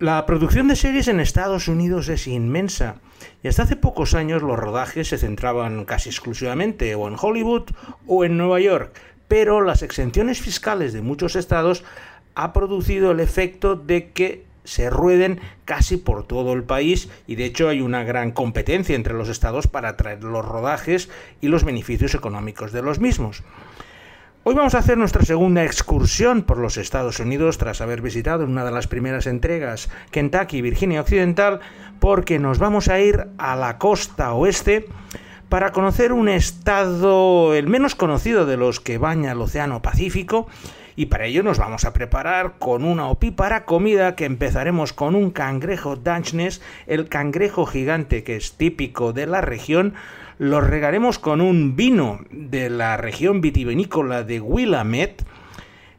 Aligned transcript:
La 0.00 0.24
producción 0.24 0.66
de 0.66 0.76
series 0.76 1.08
en 1.08 1.20
Estados 1.20 1.68
Unidos 1.68 2.08
es 2.08 2.26
inmensa 2.26 2.94
y 3.42 3.48
hasta 3.48 3.64
hace 3.64 3.76
pocos 3.76 4.14
años 4.14 4.40
los 4.40 4.58
rodajes 4.58 5.08
se 5.08 5.18
centraban 5.18 5.84
casi 5.84 6.08
exclusivamente 6.08 6.94
o 6.94 7.06
en 7.06 7.16
Hollywood 7.20 7.64
o 8.06 8.24
en 8.24 8.38
Nueva 8.38 8.60
York, 8.60 8.98
pero 9.28 9.60
las 9.60 9.82
exenciones 9.82 10.40
fiscales 10.40 10.94
de 10.94 11.02
muchos 11.02 11.36
estados 11.36 11.84
ha 12.34 12.54
producido 12.54 13.10
el 13.10 13.20
efecto 13.20 13.76
de 13.76 14.08
que 14.12 14.46
se 14.64 14.88
rueden 14.88 15.38
casi 15.66 15.98
por 15.98 16.26
todo 16.26 16.54
el 16.54 16.64
país 16.64 17.10
y 17.26 17.34
de 17.34 17.44
hecho 17.44 17.68
hay 17.68 17.82
una 17.82 18.02
gran 18.02 18.30
competencia 18.30 18.96
entre 18.96 19.12
los 19.12 19.28
estados 19.28 19.66
para 19.66 19.90
atraer 19.90 20.24
los 20.24 20.46
rodajes 20.46 21.10
y 21.42 21.48
los 21.48 21.62
beneficios 21.62 22.14
económicos 22.14 22.72
de 22.72 22.80
los 22.80 23.00
mismos. 23.00 23.42
Hoy 24.42 24.54
vamos 24.54 24.74
a 24.74 24.78
hacer 24.78 24.96
nuestra 24.96 25.22
segunda 25.22 25.64
excursión 25.64 26.44
por 26.44 26.56
los 26.56 26.78
Estados 26.78 27.20
Unidos 27.20 27.58
tras 27.58 27.82
haber 27.82 28.00
visitado 28.00 28.44
en 28.44 28.52
una 28.52 28.64
de 28.64 28.70
las 28.70 28.86
primeras 28.86 29.26
entregas 29.26 29.90
Kentucky 30.12 30.56
y 30.56 30.62
Virginia 30.62 31.02
Occidental 31.02 31.60
porque 31.98 32.38
nos 32.38 32.58
vamos 32.58 32.88
a 32.88 32.98
ir 33.00 33.26
a 33.36 33.54
la 33.54 33.76
costa 33.76 34.32
oeste 34.32 34.86
para 35.50 35.72
conocer 35.72 36.14
un 36.14 36.30
estado 36.30 37.54
el 37.54 37.66
menos 37.66 37.94
conocido 37.94 38.46
de 38.46 38.56
los 38.56 38.80
que 38.80 38.96
baña 38.96 39.32
el 39.32 39.42
Océano 39.42 39.82
Pacífico 39.82 40.46
y 40.96 41.06
para 41.06 41.26
ello 41.26 41.42
nos 41.42 41.58
vamos 41.58 41.84
a 41.84 41.92
preparar 41.92 42.54
con 42.58 42.84
una 42.84 43.08
opípara 43.08 43.66
comida 43.66 44.16
que 44.16 44.24
empezaremos 44.24 44.94
con 44.94 45.16
un 45.16 45.32
cangrejo 45.32 45.96
Dungeness, 45.96 46.62
el 46.86 47.10
cangrejo 47.10 47.66
gigante 47.66 48.24
que 48.24 48.36
es 48.36 48.54
típico 48.54 49.12
de 49.12 49.26
la 49.26 49.42
región, 49.42 49.92
lo 50.40 50.62
regaremos 50.62 51.18
con 51.18 51.42
un 51.42 51.76
vino 51.76 52.20
de 52.30 52.70
la 52.70 52.96
región 52.96 53.42
vitivinícola 53.42 54.22
de 54.22 54.40
Willamette 54.40 55.22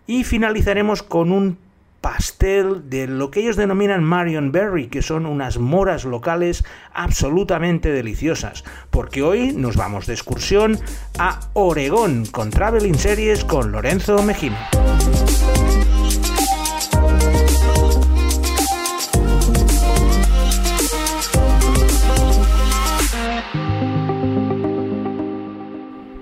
y 0.07 0.23
finalizaremos 0.23 1.03
con 1.03 1.31
un 1.31 1.59
pastel 2.01 2.89
de 2.89 3.05
lo 3.05 3.29
que 3.29 3.41
ellos 3.41 3.55
denominan 3.55 4.03
Marion 4.03 4.51
Berry, 4.51 4.87
que 4.87 5.03
son 5.03 5.27
unas 5.27 5.59
moras 5.59 6.05
locales 6.05 6.63
absolutamente 6.91 7.91
deliciosas, 7.91 8.63
porque 8.89 9.21
hoy 9.21 9.53
nos 9.53 9.75
vamos 9.77 10.07
de 10.07 10.13
excursión 10.13 10.79
a 11.19 11.41
Oregón 11.53 12.25
con 12.25 12.49
Traveling 12.49 12.95
Series 12.95 13.45
con 13.45 13.71
Lorenzo 13.71 14.23
Mejino. 14.23 14.57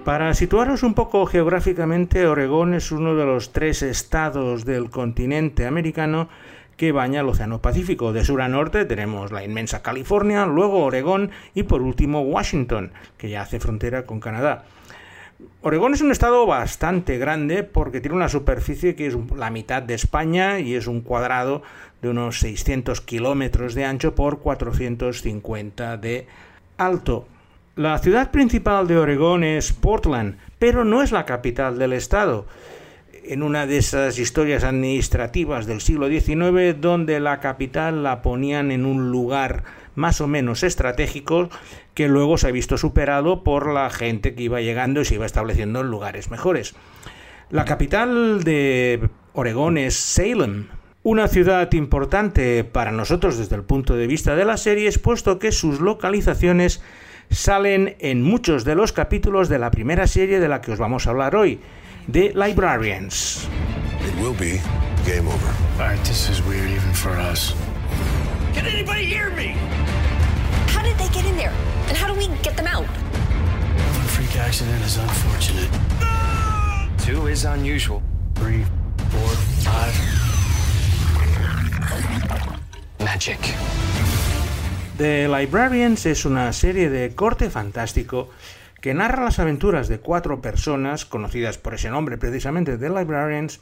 Para 0.10 0.34
situaros 0.34 0.82
un 0.82 0.96
poco 0.96 1.28
geográficamente, 1.28 2.26
Oregón 2.26 2.74
es 2.74 2.92
uno 2.92 3.14
de 3.14 3.28
los 3.28 3.54
tres 3.54 3.84
estados 3.84 4.66
del 4.66 4.90
continente 4.90 5.68
americano 5.68 6.30
que 6.78 6.92
baña 6.92 7.22
el 7.22 7.30
Océano 7.30 7.62
Pacífico. 7.62 8.12
De 8.12 8.26
sur 8.26 8.42
a 8.42 8.48
norte 8.48 8.86
tenemos 8.86 9.32
la 9.32 9.44
inmensa 9.44 9.84
California, 9.84 10.48
luego 10.48 10.84
Oregón 10.84 11.30
y 11.54 11.62
por 11.62 11.84
último 11.84 12.22
Washington, 12.22 12.92
que 13.20 13.30
ya 13.30 13.44
hace 13.44 13.60
frontera 13.60 14.08
con 14.08 14.20
Canadá. 14.20 14.64
Oregón 15.62 15.94
es 15.94 16.02
un 16.02 16.10
estado 16.10 16.48
bastante 16.48 17.20
grande 17.20 17.62
porque 17.62 18.02
tiene 18.02 18.18
una 18.18 18.30
superficie 18.30 18.96
que 18.96 19.06
es 19.06 19.16
la 19.36 19.52
mitad 19.52 19.84
de 19.84 19.94
España 19.94 20.60
y 20.60 20.74
es 20.74 20.88
un 20.88 21.02
cuadrado 21.02 21.62
de 22.02 22.10
unos 22.10 22.40
600 22.40 23.02
kilómetros 23.02 23.76
de 23.76 23.86
ancho 23.86 24.16
por 24.16 24.40
450 24.40 25.98
de 25.98 26.26
alto. 26.80 27.28
La 27.76 27.98
ciudad 28.00 28.32
principal 28.32 28.88
de 28.88 28.98
Oregón 28.98 29.44
es 29.44 29.72
Portland, 29.72 30.38
pero 30.58 30.84
no 30.84 31.02
es 31.02 31.12
la 31.12 31.26
capital 31.26 31.78
del 31.78 31.94
estado. 31.94 32.46
En 33.24 33.44
una 33.44 33.68
de 33.68 33.78
esas 33.78 34.18
historias 34.20 34.64
administrativas 34.64 35.66
del 35.66 35.80
siglo 35.80 36.10
XIX, 36.10 36.80
donde 36.80 37.20
la 37.20 37.40
capital 37.40 38.04
la 38.04 38.22
ponían 38.22 38.72
en 38.72 38.86
un 38.86 39.12
lugar 39.12 39.64
más 39.96 40.20
o 40.20 40.28
menos 40.28 40.64
estratégico, 40.64 41.50
que 41.94 42.08
luego 42.08 42.38
se 42.38 42.48
ha 42.48 42.52
visto 42.52 42.78
superado 42.78 43.44
por 43.44 43.72
la 43.72 43.90
gente 43.90 44.34
que 44.34 44.44
iba 44.44 44.62
llegando 44.62 45.02
y 45.02 45.06
se 45.06 45.16
iba 45.16 45.26
estableciendo 45.26 45.82
en 45.82 45.92
lugares 45.92 46.32
mejores. 46.32 46.76
La 47.50 47.66
capital 47.66 48.44
de 48.44 49.10
Oregón 49.34 49.78
es 49.78 49.96
Salem, 49.96 50.68
una 51.04 51.28
ciudad 51.28 51.72
importante 51.74 52.64
para 52.64 52.92
nosotros 52.92 53.38
desde 53.38 53.56
el 53.56 53.64
punto 53.64 53.96
de 53.96 54.08
vista 54.08 54.36
de 54.36 54.46
las 54.46 54.62
series, 54.62 55.00
puesto 55.00 55.40
que 55.40 55.52
sus 55.52 55.80
localizaciones 55.80 56.82
salen 57.30 57.96
en 58.00 58.22
muchos 58.22 58.64
de 58.66 58.76
los 58.76 58.92
capítulos 58.92 59.50
de 59.50 59.60
la 59.60 59.72
primera 59.72 60.08
serie 60.08 60.40
de 60.40 60.48
la 60.48 60.62
que 60.62 60.72
os 60.72 60.80
vamos 60.80 61.08
a 61.08 61.12
hablar 61.12 61.36
hoy, 61.36 61.60
The 62.12 62.34
Librarians. 62.34 63.48
It 64.02 64.16
will 64.22 64.34
be 64.34 64.60
game 65.06 65.28
over. 65.28 65.54
All 65.80 65.90
right, 65.90 66.00
this 66.06 66.30
is 66.30 66.42
weird 66.44 66.70
even 66.70 66.94
for 66.94 67.12
us. 67.12 67.54
Can 68.54 68.66
anybody 68.66 69.06
hear 69.06 69.30
me? 69.32 69.56
How 70.68 70.82
did 70.82 70.98
they 70.98 71.10
get 71.10 71.26
in 71.26 71.38
there? 71.38 71.54
And 71.88 71.98
how 71.98 72.08
do 72.08 72.14
we 72.14 72.28
get 72.42 72.56
them 72.58 72.68
out? 72.68 72.86
One 72.86 74.08
freak 74.08 74.36
accident 74.38 74.84
is 74.84 74.98
unfortunate. 74.98 75.70
Two 76.98 77.28
is 77.28 77.46
unusual. 77.46 78.02
Three, 78.36 78.66
four, 79.10 79.30
five. 79.64 79.94
Magic. 83.00 83.40
The 85.00 85.30
Librarians 85.30 86.06
es 86.08 86.26
una 86.26 86.52
serie 86.52 86.90
de 86.90 87.16
corte 87.16 87.50
fantástico 87.50 88.30
que 88.82 88.94
narra 88.94 89.24
las 89.24 89.40
aventuras 89.40 89.88
de 89.88 90.00
cuatro 90.00 90.42
personas, 90.42 91.06
conocidas 91.06 91.58
por 91.58 91.74
ese 91.74 91.90
nombre 91.90 92.18
precisamente, 92.18 92.78
The 92.78 92.90
Librarians, 92.90 93.62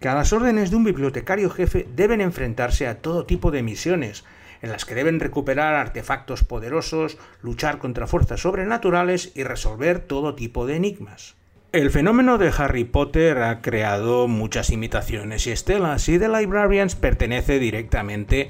que 0.00 0.08
a 0.08 0.16
las 0.16 0.32
órdenes 0.32 0.70
de 0.70 0.76
un 0.76 0.82
bibliotecario 0.82 1.48
jefe 1.48 1.86
deben 1.94 2.20
enfrentarse 2.20 2.88
a 2.88 2.98
todo 2.98 3.24
tipo 3.24 3.52
de 3.52 3.62
misiones, 3.62 4.24
en 4.60 4.72
las 4.72 4.84
que 4.84 4.96
deben 4.96 5.20
recuperar 5.20 5.74
artefactos 5.74 6.42
poderosos, 6.42 7.18
luchar 7.40 7.78
contra 7.78 8.08
fuerzas 8.08 8.40
sobrenaturales 8.40 9.30
y 9.36 9.44
resolver 9.44 10.00
todo 10.00 10.34
tipo 10.34 10.66
de 10.66 10.74
enigmas. 10.74 11.36
El 11.70 11.90
fenómeno 11.90 12.38
de 12.38 12.50
Harry 12.56 12.84
Potter 12.84 13.42
ha 13.42 13.60
creado 13.60 14.26
muchas 14.26 14.70
imitaciones 14.70 15.46
y 15.46 15.50
estelas 15.50 16.08
y 16.08 16.18
The 16.18 16.30
Librarians 16.30 16.94
pertenece 16.94 17.58
directamente 17.58 18.48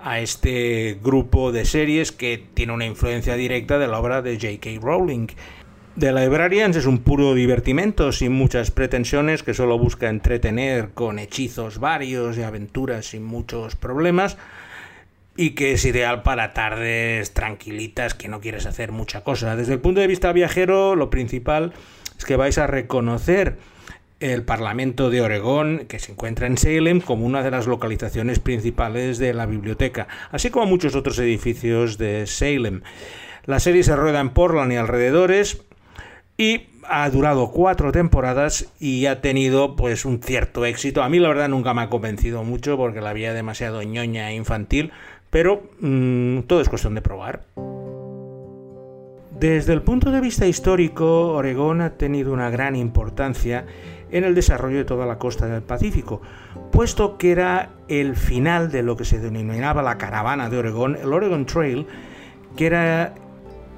a 0.00 0.20
este 0.20 0.98
grupo 1.02 1.52
de 1.52 1.64
series 1.64 2.12
que 2.12 2.42
tiene 2.54 2.72
una 2.72 2.86
influencia 2.86 3.34
directa 3.34 3.78
de 3.78 3.86
la 3.86 3.98
obra 3.98 4.22
de 4.22 4.34
J.K. 4.34 4.80
Rowling. 4.80 5.28
The 5.98 6.12
Librarians 6.12 6.76
es 6.76 6.84
un 6.84 6.98
puro 6.98 7.34
divertimento 7.34 8.12
sin 8.12 8.32
muchas 8.32 8.70
pretensiones 8.70 9.42
que 9.42 9.54
solo 9.54 9.78
busca 9.78 10.10
entretener 10.10 10.90
con 10.92 11.18
hechizos 11.18 11.78
varios 11.78 12.36
y 12.36 12.42
aventuras 12.42 13.06
sin 13.06 13.24
muchos 13.24 13.76
problemas 13.76 14.36
y 15.36 15.50
que 15.50 15.72
es 15.72 15.84
ideal 15.84 16.22
para 16.22 16.52
tardes 16.52 17.32
tranquilitas 17.32 18.14
que 18.14 18.28
no 18.28 18.40
quieres 18.40 18.66
hacer 18.66 18.92
mucha 18.92 19.24
cosa. 19.24 19.56
Desde 19.56 19.74
el 19.74 19.80
punto 19.80 20.00
de 20.00 20.06
vista 20.06 20.32
viajero, 20.32 20.96
lo 20.96 21.10
principal 21.10 21.72
es 22.18 22.24
que 22.24 22.36
vais 22.36 22.58
a 22.58 22.66
reconocer 22.66 23.56
el 24.20 24.42
Parlamento 24.42 25.10
de 25.10 25.20
Oregón, 25.20 25.86
que 25.88 25.98
se 25.98 26.12
encuentra 26.12 26.46
en 26.46 26.56
Salem, 26.56 27.00
como 27.00 27.26
una 27.26 27.42
de 27.42 27.50
las 27.50 27.66
localizaciones 27.66 28.38
principales 28.38 29.18
de 29.18 29.34
la 29.34 29.46
biblioteca, 29.46 30.08
así 30.30 30.50
como 30.50 30.66
muchos 30.66 30.94
otros 30.94 31.18
edificios 31.18 31.98
de 31.98 32.26
Salem. 32.26 32.82
La 33.44 33.60
serie 33.60 33.82
se 33.82 33.94
rueda 33.94 34.20
en 34.20 34.30
Portland 34.30 34.72
y 34.72 34.76
alrededores 34.76 35.62
y 36.36 36.68
ha 36.88 37.08
durado 37.10 37.50
cuatro 37.50 37.92
temporadas 37.92 38.72
y 38.80 39.06
ha 39.06 39.20
tenido 39.20 39.76
pues 39.76 40.04
un 40.04 40.22
cierto 40.22 40.64
éxito. 40.64 41.02
A 41.02 41.08
mí 41.08 41.18
la 41.18 41.28
verdad 41.28 41.48
nunca 41.48 41.74
me 41.74 41.82
ha 41.82 41.90
convencido 41.90 42.42
mucho 42.42 42.76
porque 42.76 43.00
la 43.00 43.10
había 43.10 43.32
demasiado 43.32 43.82
ñoña 43.82 44.30
e 44.30 44.34
infantil, 44.34 44.92
pero 45.30 45.68
mmm, 45.80 46.40
todo 46.40 46.60
es 46.60 46.68
cuestión 46.68 46.94
de 46.94 47.02
probar. 47.02 47.42
Desde 49.38 49.74
el 49.74 49.82
punto 49.82 50.10
de 50.10 50.22
vista 50.22 50.46
histórico, 50.46 51.32
Oregón 51.32 51.82
ha 51.82 51.90
tenido 51.90 52.32
una 52.32 52.48
gran 52.48 52.74
importancia 52.74 53.66
en 54.10 54.24
el 54.24 54.34
desarrollo 54.34 54.78
de 54.78 54.86
toda 54.86 55.04
la 55.04 55.18
costa 55.18 55.46
del 55.46 55.60
Pacífico, 55.60 56.22
puesto 56.72 57.18
que 57.18 57.32
era 57.32 57.72
el 57.88 58.16
final 58.16 58.70
de 58.70 58.82
lo 58.82 58.96
que 58.96 59.04
se 59.04 59.18
denominaba 59.18 59.82
la 59.82 59.98
caravana 59.98 60.48
de 60.48 60.56
Oregón, 60.56 60.96
el 60.96 61.12
Oregon 61.12 61.44
Trail, 61.44 61.86
que 62.56 62.64
era 62.64 63.14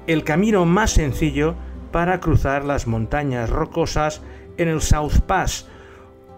el 0.07 0.23
camino 0.23 0.63
más 0.63 0.91
sencillo 0.91 1.55
para 1.91 2.21
cruzar 2.21 2.63
las 2.63 2.87
montañas 2.87 3.49
rocosas 3.49 4.21
en 4.57 4.69
el 4.69 4.79
South 4.79 5.19
Pass, 5.27 5.67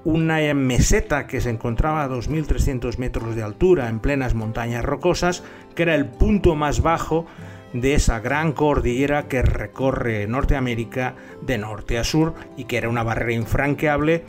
una 0.04 0.38
meseta 0.56 1.28
que 1.28 1.42
se 1.42 1.52
encontraba 1.52 2.04
a 2.04 2.10
2.300 2.10 2.98
metros 2.98 3.36
de 3.36 3.44
altura 3.44 3.88
en 3.88 4.00
plenas 4.00 4.34
montañas 4.34 4.84
rocosas, 4.84 5.44
que 5.76 5.84
era 5.84 5.94
el 5.94 6.08
punto 6.08 6.56
más 6.56 6.82
bajo 6.82 7.28
de 7.74 7.94
esa 7.94 8.20
gran 8.20 8.52
cordillera 8.54 9.28
que 9.28 9.42
recorre 9.42 10.28
Norteamérica 10.28 11.16
de 11.42 11.58
norte 11.58 11.98
a 11.98 12.04
sur 12.04 12.34
y 12.58 12.66
que 12.66 12.78
era 12.78 12.90
una 12.90 13.04
barrera 13.04 13.34
infranqueable 13.34 14.24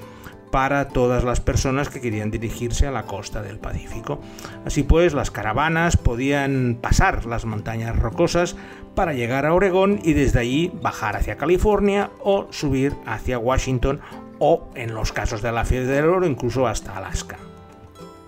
para 0.53 0.89
todas 0.89 1.25
las 1.25 1.41
personas 1.41 1.89
que 1.89 2.00
querían 2.00 2.31
dirigirse 2.31 2.87
a 2.87 2.91
la 2.91 3.05
costa 3.05 3.43
del 3.43 3.59
Pacífico. 3.59 4.21
Así 4.67 4.83
pues, 4.83 5.15
las 5.15 5.31
caravanas 5.31 5.97
podían 5.97 6.79
pasar 6.81 7.25
las 7.25 7.47
montañas 7.47 7.99
rocosas 7.99 8.55
para 8.94 9.15
llegar 9.15 9.47
a 9.47 9.55
Oregón 9.55 9.99
y 10.05 10.12
desde 10.12 10.41
allí 10.41 10.71
bajar 10.83 11.17
hacia 11.17 11.39
California 11.39 12.11
o 12.21 12.47
subir 12.50 12.94
hacia 13.06 13.39
Washington 13.39 14.00
o, 14.39 14.69
en 14.75 14.94
los 14.94 15.12
casos 15.12 15.41
de 15.41 15.53
la 15.53 15.65
fiebre 15.65 15.89
del 15.89 16.05
oro, 16.05 16.27
incluso 16.27 16.67
hasta 16.67 16.99
Alaska. 16.99 17.39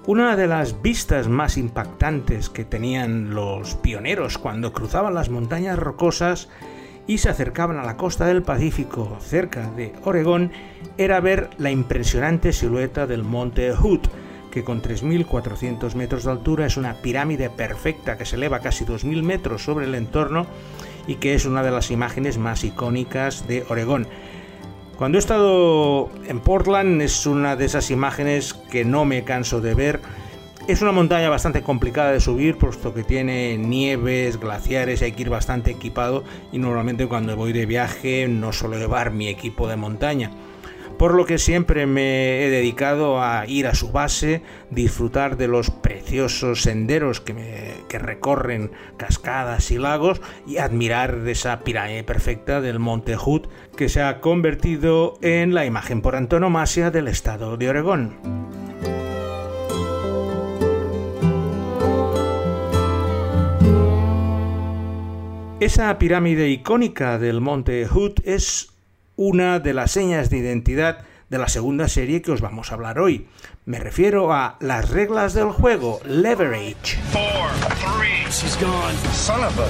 Una 0.07 0.37
de 0.37 0.47
las 0.47 0.83
vistas 0.83 1.29
más 1.29 1.57
impactantes 1.57 2.51
que 2.51 2.67
tenían 2.67 3.35
los 3.35 3.75
pioneros 3.77 4.37
cuando 4.37 4.71
cruzaban 4.71 5.15
las 5.15 5.31
montañas 5.31 5.79
rocosas 5.79 6.51
y 7.07 7.19
se 7.19 7.31
acercaban 7.31 7.79
a 7.79 7.85
la 7.85 7.97
costa 7.97 8.27
del 8.27 8.43
Pacífico, 8.43 9.17
cerca 9.21 9.71
de 9.71 9.95
Oregón, 10.05 10.53
era 10.99 11.21
ver 11.21 11.49
la 11.57 11.71
impresionante 11.71 12.53
silueta 12.53 13.07
del 13.07 13.25
monte 13.25 13.73
Hood, 13.73 14.01
que 14.51 14.63
con 14.63 14.83
3.400 14.83 15.95
metros 15.95 16.25
de 16.25 16.33
altura 16.33 16.67
es 16.67 16.77
una 16.77 17.01
pirámide 17.01 17.49
perfecta 17.49 18.19
que 18.19 18.27
se 18.27 18.37
eleva 18.37 18.61
casi 18.61 18.85
2.000 18.85 19.23
metros 19.23 19.65
sobre 19.65 19.87
el 19.87 19.95
entorno 19.95 20.47
y 21.07 21.15
que 21.15 21.35
es 21.35 21.47
una 21.47 21.63
de 21.63 21.71
las 21.71 21.91
imágenes 21.91 22.37
más 22.37 22.63
icónicas 22.63 23.49
de 23.49 23.65
Oregón. 23.71 24.07
Cuando 24.97 25.19
he 25.19 25.21
estado 25.21 26.09
en 26.29 26.39
Portland 26.39 27.03
es 27.03 27.27
una 27.27 27.57
de 27.57 27.65
esas 27.65 27.91
imágenes 27.91 28.55
que 28.55 28.85
no 28.85 29.05
me 29.05 29.25
canso 29.25 29.61
de 29.61 29.75
ver. 29.75 30.01
Es 30.69 30.83
una 30.83 30.93
montaña 30.93 31.29
bastante 31.29 31.63
complicada 31.63 32.13
de 32.13 32.21
subir, 32.21 32.57
puesto 32.57 32.95
que 32.95 33.03
tiene 33.03 33.59
nieves, 33.59 34.39
glaciares, 34.39 35.03
hay 35.03 35.13
que 35.13 35.23
ir 35.23 35.31
bastante 35.31 35.73
equipado 35.73 36.23
y 36.53 36.59
normalmente 36.59 37.09
cuando 37.09 37.37
voy 37.37 37.53
de 37.53 37.67
viaje 37.67 38.29
no 38.29 38.53
suelo 38.53 38.79
llevar 38.79 39.11
mi 39.11 39.29
equipo 39.29 39.69
de 39.69 39.77
montaña 39.77 40.31
por 40.99 41.15
lo 41.15 41.27
que 41.27 41.39
siempre 41.39 41.87
me 41.87 42.45
he 42.45 42.51
dedicado 42.51 43.23
a 43.23 43.47
ir 43.47 43.67
a 43.67 43.75
su 43.75 43.91
base, 43.93 44.43
disfrutar 44.71 45.37
de 45.37 45.49
los 45.49 45.71
preciosos 45.71 46.63
senderos 46.63 47.21
que, 47.21 47.75
recorren 47.95 48.73
cascadas 48.97 49.71
y 49.71 49.79
lagos 49.79 50.21
y 50.47 50.59
admirar 50.59 51.23
esa 51.27 51.61
pirámide 51.61 52.03
perfecta 52.03 52.61
del 52.61 52.81
Monte 52.81 53.17
Hood 53.17 53.47
que 53.77 53.89
se 53.89 54.03
ha 54.03 54.21
convertido 54.21 55.17
en 55.23 55.55
la 55.55 55.65
imagen 55.65 56.03
por 56.03 56.17
antonomasia 56.17 56.91
del 56.91 57.09
estado 57.09 57.57
de 57.57 57.69
Oregón. 57.69 58.17
Esa 65.61 65.97
pirámide 65.99 66.51
icónica 66.51 67.19
del 67.19 67.41
Monte 67.41 67.87
Hood 67.87 68.15
es 68.25 68.74
una 69.17 69.59
de 69.59 69.75
las 69.75 69.91
señas 69.93 70.31
de 70.31 70.39
identidad 70.39 71.05
de 71.31 71.39
la 71.39 71.49
segunda 71.49 71.89
serie 71.89 72.23
que 72.23 72.33
os 72.33 72.41
vamos 72.41 72.71
a 72.71 72.75
hablar 72.75 72.99
hoy. 72.99 73.29
Me 73.65 73.79
refiero 73.79 74.33
a 74.33 74.57
las 74.61 74.91
reglas 74.91 75.35
del 75.35 75.51
juego, 75.51 76.01
Leverage. 76.05 76.97
Four, 77.13 77.51
three. 77.79 78.25
She's 78.31 78.57
gone. 78.61 78.95
Son 79.13 79.43
of 79.43 79.59
a. 79.59 79.67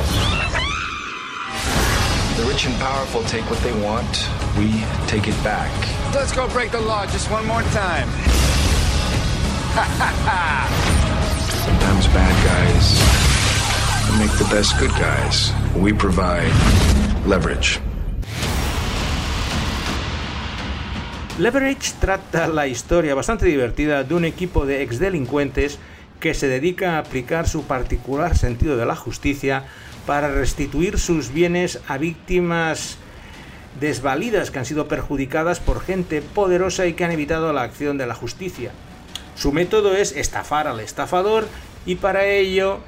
The 2.36 2.44
rich 2.48 2.66
and 2.66 2.74
powerful 2.80 3.22
take 3.24 3.48
what 3.50 3.60
they 3.62 3.72
want. 3.84 4.28
We 4.58 4.84
take 5.06 5.28
it 5.28 5.36
back. 5.44 5.70
Let's 6.14 6.32
go 6.32 6.48
break 6.48 6.72
the 6.72 6.80
law 6.80 7.06
just 7.06 7.30
one 7.30 7.46
more 7.46 7.62
time. 7.72 8.08
Sometimes 11.64 12.06
bad 12.08 12.34
guys 12.44 13.34
make 14.18 14.30
the 14.38 14.44
best 14.44 14.78
good 14.78 14.90
guys. 14.90 15.52
We 15.76 15.92
provide 15.92 16.52
leverage. 17.26 17.80
Leverage 21.36 21.94
trata 21.98 22.46
la 22.46 22.68
historia 22.68 23.16
bastante 23.16 23.46
divertida 23.46 24.04
de 24.04 24.14
un 24.14 24.24
equipo 24.24 24.66
de 24.66 24.82
exdelincuentes 24.82 25.80
que 26.20 26.32
se 26.32 26.46
dedica 26.46 26.92
a 26.92 26.98
aplicar 27.00 27.48
su 27.48 27.64
particular 27.64 28.36
sentido 28.38 28.76
de 28.76 28.86
la 28.86 28.94
justicia 28.94 29.64
para 30.06 30.28
restituir 30.28 30.96
sus 30.96 31.32
bienes 31.32 31.80
a 31.88 31.98
víctimas 31.98 32.98
desvalidas 33.80 34.52
que 34.52 34.60
han 34.60 34.64
sido 34.64 34.86
perjudicadas 34.86 35.58
por 35.58 35.80
gente 35.80 36.22
poderosa 36.22 36.86
y 36.86 36.92
que 36.92 37.04
han 37.04 37.10
evitado 37.10 37.52
la 37.52 37.62
acción 37.62 37.98
de 37.98 38.06
la 38.06 38.14
justicia. 38.14 38.70
Su 39.34 39.50
método 39.50 39.96
es 39.96 40.12
estafar 40.12 40.68
al 40.68 40.78
estafador 40.78 41.48
y 41.84 41.96
para 41.96 42.26
ello 42.26 42.78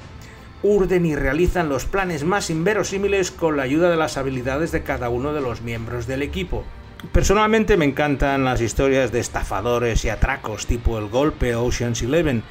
urden 0.63 1.05
y 1.05 1.17
realizan 1.17 1.67
los 1.67 1.83
planes 1.83 2.23
más 2.23 2.49
inverosímiles 2.49 3.29
con 3.29 3.57
la 3.57 3.63
ayuda 3.63 3.89
de 3.89 3.97
las 3.97 4.15
habilidades 4.15 4.71
de 4.71 4.83
cada 4.83 5.09
uno 5.09 5.33
de 5.33 5.41
los 5.41 5.63
miembros 5.63 6.07
del 6.07 6.21
equipo. 6.21 6.63
Personalmente 7.11 7.77
me 7.77 7.85
encantan 7.85 8.43
las 8.43 8.59
historias 8.59 9.11
de 9.11 9.19
estafadores 9.19 10.03
y 10.03 10.09
atracos 10.09 10.65
tipo 10.65 10.97
El 10.97 11.07
Golpe 11.07 11.55
Ocean's 11.55 12.01
Eleven. 12.01 12.43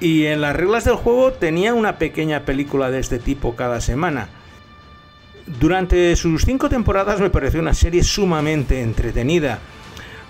Y 0.00 0.26
en 0.26 0.40
las 0.40 0.54
reglas 0.54 0.84
del 0.84 0.94
juego 0.94 1.32
tenía 1.32 1.74
una 1.74 1.98
pequeña 1.98 2.44
película 2.44 2.90
de 2.90 3.00
este 3.00 3.18
tipo 3.18 3.56
cada 3.56 3.80
semana. 3.80 4.28
Durante 5.46 6.14
sus 6.16 6.44
cinco 6.44 6.68
temporadas 6.68 7.20
me 7.20 7.30
pareció 7.30 7.60
una 7.60 7.74
serie 7.74 8.04
sumamente 8.04 8.82
entretenida, 8.82 9.58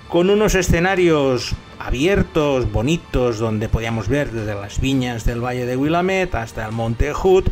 con 0.08 0.30
unos 0.30 0.54
escenarios 0.54 1.54
abiertos, 1.78 2.70
bonitos, 2.72 3.38
donde 3.38 3.68
podíamos 3.68 4.08
ver 4.08 4.30
desde 4.30 4.54
las 4.54 4.80
viñas 4.80 5.24
del 5.24 5.44
Valle 5.44 5.66
de 5.66 5.76
Willamette 5.76 6.34
hasta 6.34 6.64
el 6.66 6.72
Monte 6.72 7.12
Hood, 7.12 7.44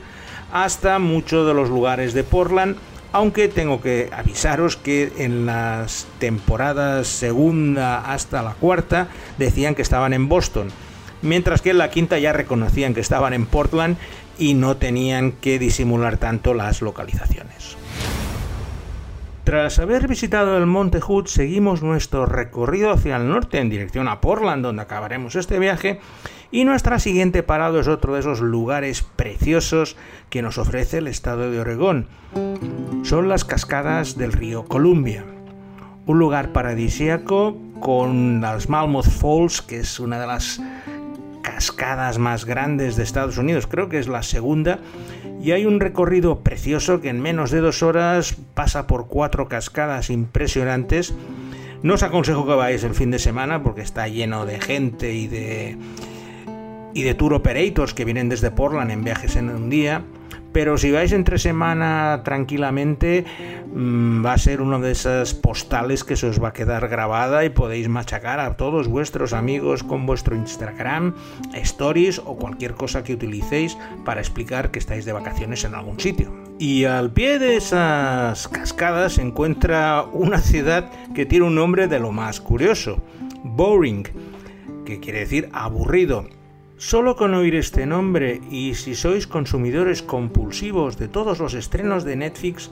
hasta 0.52 0.99
muchos 0.99 1.47
de 1.47 1.55
los 1.55 1.69
lugares 1.69 2.14
de 2.14 2.25
Portland, 2.25 2.76
aunque 3.12 3.49
tengo 3.49 3.81
que 3.81 4.11
avisaros 4.12 4.77
que 4.77 5.12
en 5.19 5.47
las 5.47 6.07
temporadas 6.19 7.09
segunda 7.09 8.01
hasta 8.01 8.43
la 8.43 8.55
cuarta 8.55 9.09
decían 9.39 9.75
que 9.75 9.83
estaban 9.83 10.12
en 10.12 10.29
Boston, 10.29 10.69
mientras 11.23 11.62
que 11.62 11.71
en 11.71 11.79
la 11.79 11.91
quinta 11.91 12.19
ya 12.19 12.33
reconocían 12.33 12.95
que 12.95 13.01
estaban 13.01 13.33
en 13.33 13.47
Portland 13.47 13.97
y 14.39 14.55
no 14.55 14.77
tenían 14.77 15.33
que 15.33 15.59
disimular 15.59 16.17
tanto 16.17 16.55
las 16.55 16.83
localizaciones. 16.83 17.77
Tras 19.45 19.79
haber 19.79 20.07
visitado 20.07 20.57
el 20.57 20.67
Monte 20.67 21.01
Hood, 21.01 21.27
seguimos 21.27 21.83
nuestro 21.83 22.25
recorrido 22.25 22.93
hacia 22.93 23.17
el 23.17 23.29
norte 23.29 23.59
en 23.59 23.69
dirección 23.69 24.07
a 24.07 24.21
Portland, 24.21 24.62
donde 24.62 24.83
acabaremos 24.83 25.35
este 25.35 25.59
viaje, 25.59 25.99
y 26.52 26.64
nuestra 26.64 26.99
siguiente 26.99 27.43
parada 27.43 27.81
es 27.81 27.88
otro 27.88 28.14
de 28.14 28.20
esos 28.20 28.41
lugares 28.41 29.02
preciosos 29.02 29.97
que 30.31 30.43
nos 30.43 30.58
ofrece 30.58 30.99
el 30.99 31.06
estado 31.06 31.50
de 31.50 31.61
Oregón. 31.61 32.08
Son 33.02 33.29
las 33.29 33.44
cascadas 33.44 34.17
del 34.17 34.32
río 34.32 34.64
Columbia. 34.64 35.25
Un 36.06 36.19
lugar 36.19 36.52
paradisíaco 36.52 37.56
con 37.81 38.41
las 38.41 38.69
Malmoth 38.69 39.08
Falls, 39.08 39.62
que 39.62 39.79
es 39.81 40.00
una 40.00 40.20
de 40.20 40.26
las 40.26 40.61
cascadas 41.43 42.19
más 42.19 42.44
grandes 42.44 42.97
de 42.97 43.02
Estados 43.02 43.38
Unidos, 43.38 43.67
creo 43.67 43.88
que 43.88 43.99
es 43.99 44.08
la 44.08 44.23
segunda, 44.23 44.81
y 45.43 45.52
hay 45.52 45.64
un 45.64 45.81
recorrido 45.81 46.41
precioso 46.41 47.00
que 47.00 47.08
en 47.08 47.20
menos 47.20 47.50
de 47.50 47.61
dos 47.61 47.82
horas 47.82 48.37
pasa 48.55 48.87
por 48.87 49.08
cuatro 49.08 49.49
cascadas 49.49 50.11
impresionantes. 50.11 51.14
No 51.82 51.94
os 51.94 52.02
aconsejo 52.02 52.47
que 52.47 52.52
vayáis 52.52 52.85
el 52.85 52.94
fin 52.94 53.11
de 53.11 53.19
semana 53.19 53.62
porque 53.62 53.81
está 53.81 54.06
lleno 54.06 54.44
de 54.44 54.61
gente 54.61 55.14
y 55.14 55.29
de 55.29 55.79
y 56.95 57.03
de 57.03 57.15
tour 57.15 57.35
operators 57.35 57.95
que 57.95 58.05
vienen 58.05 58.29
desde 58.29 58.51
Portland 58.51 58.91
en 58.91 59.05
viajes 59.05 59.37
en 59.37 59.50
un 59.50 59.71
día. 59.71 60.05
Pero 60.53 60.76
si 60.79 60.91
vais 60.91 61.12
entre 61.12 61.38
semana 61.38 62.23
tranquilamente, 62.25 63.25
mm, 63.73 64.25
va 64.25 64.33
a 64.33 64.38
ser 64.38 64.61
una 64.61 64.81
de 64.81 64.91
esas 64.91 65.33
postales 65.33 66.03
que 66.03 66.17
se 66.17 66.26
os 66.26 66.43
va 66.43 66.49
a 66.49 66.53
quedar 66.53 66.88
grabada 66.88 67.45
y 67.45 67.50
podéis 67.50 67.88
machacar 67.88 68.41
a 68.41 68.57
todos 68.57 68.88
vuestros 68.88 69.33
amigos 69.33 69.85
con 69.85 70.07
vuestro 70.07 70.35
Instagram, 70.35 71.14
stories 71.55 72.21
o 72.25 72.37
cualquier 72.37 72.75
cosa 72.75 73.05
que 73.05 73.14
utilicéis 73.14 73.79
para 74.05 74.21
explicar 74.21 74.73
que 74.73 74.81
estáis 74.81 75.05
de 75.05 75.12
vacaciones 75.12 75.62
en 75.62 75.76
algún 75.76 76.00
sitio. 76.00 76.35
Y 76.59 76.85
al 76.85 77.12
pie 77.12 77.38
de 77.38 77.57
esas 77.57 78.49
cascadas 78.49 79.14
se 79.14 79.23
encuentra 79.23 80.05
una 80.12 80.38
ciudad 80.38 80.91
que 81.14 81.26
tiene 81.26 81.47
un 81.47 81.55
nombre 81.55 81.87
de 81.87 82.00
lo 82.00 82.11
más 82.11 82.41
curioso, 82.41 83.00
Boring, 83.45 84.03
que 84.85 84.99
quiere 84.99 85.21
decir 85.21 85.49
aburrido 85.53 86.26
Solo 86.81 87.15
con 87.15 87.35
oír 87.35 87.57
este 87.57 87.85
nombre 87.85 88.41
y 88.51 88.75
si 88.75 88.95
sois 88.95 89.27
consumidores 89.27 90.01
compulsivos 90.01 90.97
de 90.97 91.09
todos 91.09 91.39
los 91.39 91.53
estrenos 91.53 92.05
de 92.05 92.17
Netflix, 92.17 92.71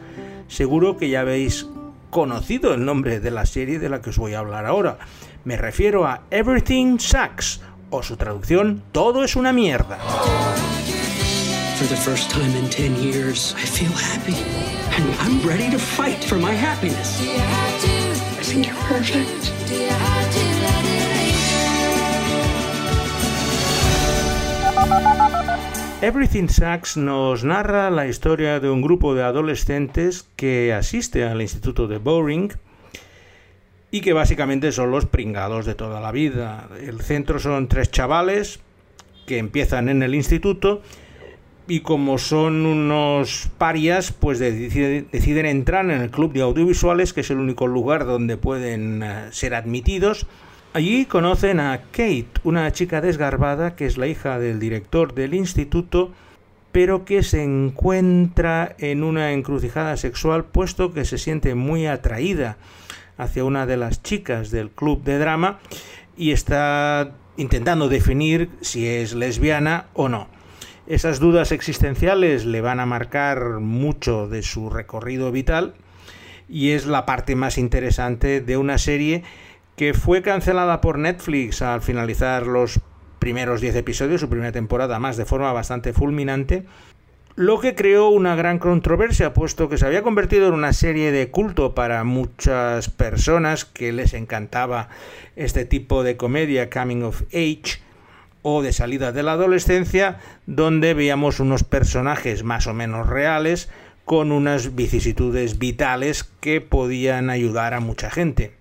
seguro 0.49 0.97
que 0.97 1.11
ya 1.11 1.21
habéis 1.21 1.67
conocido 2.09 2.73
el 2.73 2.87
nombre 2.87 3.21
de 3.21 3.31
la 3.31 3.45
serie 3.45 3.79
de 3.79 3.91
la 3.91 4.01
que 4.01 4.09
os 4.09 4.17
voy 4.17 4.33
a 4.33 4.39
hablar 4.39 4.65
ahora. 4.65 4.97
Me 5.45 5.59
refiero 5.59 6.07
a 6.07 6.23
Everything 6.31 6.99
Sucks, 6.99 7.61
o 7.91 8.03
su 8.03 8.17
traducción, 8.17 8.83
Todo 8.93 9.25
es 9.25 9.37
una 9.37 9.53
mierda. 9.53 9.99
For 11.77 11.87
the 11.87 11.95
first 11.95 12.31
time 12.31 12.57
in 12.57 12.71
10 12.71 12.97
years, 13.03 13.55
I 13.59 13.67
feel 13.67 13.93
happy. 13.93 14.37
And 14.97 15.05
I'm 15.21 15.47
ready 15.47 15.71
to 15.71 15.79
fight 15.79 16.25
for 16.25 16.39
my 16.39 16.55
happiness. 16.55 17.21
I 17.21 18.43
think 18.43 18.69
you're 18.69 18.75
perfect. 18.89 19.53
Everything 26.01 26.47
Sucks 26.47 26.97
nos 26.97 27.43
narra 27.43 27.91
la 27.91 28.07
historia 28.07 28.61
de 28.61 28.71
un 28.71 28.83
grupo 28.83 29.17
de 29.17 29.25
adolescentes 29.25 30.29
que 30.37 30.73
asiste 30.73 31.25
al 31.25 31.43
instituto 31.43 31.89
de 31.89 31.99
Boring 31.99 32.53
y 33.91 34.01
que 34.01 34.13
básicamente 34.13 34.71
son 34.71 34.93
los 34.93 35.07
pringados 35.07 35.67
de 35.67 35.75
toda 35.75 36.01
la 36.01 36.13
vida. 36.13 36.69
El 36.81 37.01
centro 37.01 37.41
son 37.41 37.67
tres 37.67 37.91
chavales 37.91 38.61
que 39.27 39.39
empiezan 39.39 39.89
en 39.89 40.05
el 40.05 40.15
instituto 40.15 40.83
y 41.67 41.81
como 41.81 42.19
son 42.19 42.65
unos 42.65 43.51
parias, 43.59 44.13
pues 44.13 44.39
deciden, 44.39 45.47
entrar 45.47 45.85
en 45.85 46.01
el 46.01 46.13
club 46.13 46.33
de 46.33 46.43
audiovisuales, 46.43 47.13
que 47.13 47.23
es 47.23 47.31
el 47.31 47.39
único 47.39 47.67
lugar 47.67 48.05
donde 48.07 48.37
pueden 48.37 49.03
eh, 49.03 49.27
ser 49.33 49.57
admitidos 49.57 50.29
Allí 50.79 51.07
conocen 51.07 51.59
a 51.59 51.81
Kate, 51.91 52.29
una 52.45 52.71
chica 52.71 53.01
desgarbada 53.01 53.75
que 53.75 53.85
es 53.85 53.99
la 53.99 54.07
hija 54.07 54.39
del 54.39 54.61
director 54.61 55.13
del 55.13 55.35
instituto, 55.35 56.13
pero 56.71 57.05
que 57.05 57.25
se 57.25 57.43
encuentra 57.43 58.77
en 58.79 59.03
una 59.03 59.33
encrucijada 59.33 59.97
sexual 59.97 60.45
puesto 60.45 60.93
que 60.93 61.05
se 61.05 61.19
siente 61.19 61.57
muy 61.57 61.89
atraída 61.89 62.59
hacia 63.17 63.43
una 63.43 63.67
de 63.67 63.77
las 63.77 64.05
chicas 64.05 64.53
del 64.53 64.71
club 64.71 65.03
de 65.03 65.19
drama 65.19 65.59
y 66.17 66.31
está 66.31 67.11
intentando 67.37 67.89
definir 67.89 68.49
si 68.61 68.87
es 68.87 69.15
lesbiana 69.15 69.87
o 69.95 70.09
no. 70.09 70.29
Esas 70.87 71.19
dudas 71.19 71.51
existenciales 71.51 72.45
le 72.45 72.61
van 72.61 72.79
a 72.79 72.87
marcar 72.87 73.59
mucho 73.59 74.29
de 74.29 74.45
su 74.45 74.71
recorrido 74.71 75.33
vital 75.33 75.75
y 76.49 76.71
es 76.71 76.87
la 76.87 77.05
parte 77.05 77.35
más 77.35 77.59
interesante 77.59 78.41
de 78.41 78.57
una 78.57 78.79
serie 78.79 79.25
que 79.79 79.95
fue 79.95 80.23
cancelada 80.23 80.81
por 80.81 80.99
Netflix 80.99 81.63
al 81.63 81.81
finalizar 81.83 82.49
los 82.49 82.81
primeros 83.21 83.61
10 83.61 83.77
episodios, 83.77 84.21
su 84.21 84.29
primera 84.29 84.51
temporada, 84.51 84.99
más 84.99 85.17
de 85.17 85.25
forma 85.25 85.53
bastante 85.53 85.93
fulminante, 85.93 86.65
lo 87.37 87.61
que 87.61 87.77
creó 87.77 88.09
una 88.09 88.35
gran 88.35 88.59
controversia, 88.59 89.33
puesto 89.33 89.69
que 89.69 89.79
se 89.79 89.87
había 89.87 90.03
convertido 90.03 90.49
en 90.49 90.55
una 90.55 90.73
serie 90.73 91.13
de 91.13 91.31
culto 91.31 91.77
para 91.77 92.03
muchas 92.03 92.91
personas 92.91 93.65
que 93.65 93.93
les 93.93 94.15
encantaba 94.15 94.89
este 95.37 95.65
tipo 95.65 96.03
de 96.03 96.17
comedia 96.17 96.71
coming 96.71 97.05
of 97.05 97.23
age 97.29 97.81
o 98.43 98.63
de 98.63 98.73
salida 98.73 99.13
de 99.13 99.23
la 99.23 99.35
adolescencia, 99.35 100.19
donde 100.47 100.93
veíamos 100.93 101.39
unos 101.39 101.63
personajes 101.63 102.43
más 102.43 102.67
o 102.67 102.75
menos 102.75 103.07
reales 103.07 103.69
con 104.05 104.33
unas 104.33 104.75
vicisitudes 104.75 105.61
vitales 105.61 106.25
que 106.41 106.61
podían 106.61 107.31
ayudar 107.31 107.75
a 107.75 107.81
mucha 107.81 108.11
gente. 108.11 108.58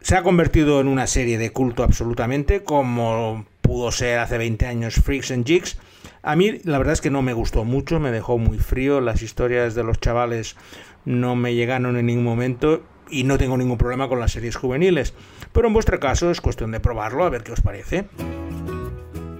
Se 0.00 0.16
ha 0.16 0.22
convertido 0.22 0.80
en 0.80 0.88
una 0.88 1.06
serie 1.06 1.36
de 1.38 1.52
culto 1.52 1.82
absolutamente, 1.82 2.64
como 2.64 3.44
pudo 3.60 3.92
ser 3.92 4.18
hace 4.18 4.38
20 4.38 4.66
años 4.66 4.94
Freaks 4.94 5.30
and 5.30 5.46
Jigs, 5.46 5.76
a 6.22 6.36
mí 6.36 6.58
la 6.64 6.78
verdad 6.78 6.94
es 6.94 7.00
que 7.00 7.10
no 7.10 7.22
me 7.22 7.32
gustó 7.32 7.64
mucho, 7.64 8.00
me 8.00 8.10
dejó 8.10 8.38
muy 8.38 8.58
frío, 8.58 9.00
las 9.00 9.22
historias 9.22 9.74
de 9.74 9.84
los 9.84 10.00
chavales 10.00 10.56
no 11.04 11.36
me 11.36 11.54
llegaron 11.54 11.96
en 11.96 12.06
ningún 12.06 12.24
momento 12.24 12.82
y 13.10 13.24
no 13.24 13.38
tengo 13.38 13.56
ningún 13.56 13.78
problema 13.78 14.08
con 14.08 14.20
las 14.20 14.32
series 14.32 14.56
juveniles, 14.56 15.14
pero 15.52 15.68
en 15.68 15.74
vuestro 15.74 16.00
caso 16.00 16.30
es 16.30 16.40
cuestión 16.40 16.70
de 16.72 16.80
probarlo 16.80 17.24
a 17.24 17.30
ver 17.30 17.42
qué 17.42 17.52
os 17.52 17.60
parece. 17.60 18.06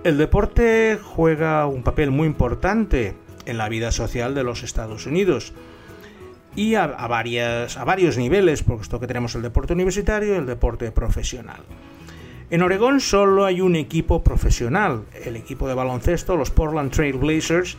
El 0.05 0.17
deporte 0.17 0.99
juega 1.03 1.67
un 1.67 1.83
papel 1.83 2.11
muy 2.11 2.27
importante 2.27 3.15
en 3.47 3.59
la 3.59 3.69
vida 3.69 3.93
social 3.93 4.35
de 4.35 4.45
los 4.45 4.63
Estados 4.63 5.07
Unidos 5.07 5.53
y 6.57 6.75
a, 6.75 6.87
varios 6.87 8.19
niveles, 8.19 8.63
porque 8.63 8.83
esto 8.83 9.01
que 9.01 9.07
tenemos 9.07 9.35
el 9.35 9.43
deporte 9.43 9.73
universitario 9.73 10.35
y 10.35 10.39
el 10.39 10.47
deporte 10.47 10.91
profesional. 10.93 11.61
En 12.51 12.63
Oregón 12.63 13.01
solo 13.01 13.45
hay 13.45 13.61
un 13.61 13.77
equipo 13.77 14.25
profesional, 14.25 15.05
el 15.25 15.37
equipo 15.37 15.69
de 15.69 15.75
baloncesto, 15.75 16.37
los 16.37 16.51
Portland 16.51 16.91
Trail 16.91 17.17
Blazers, 17.17 17.77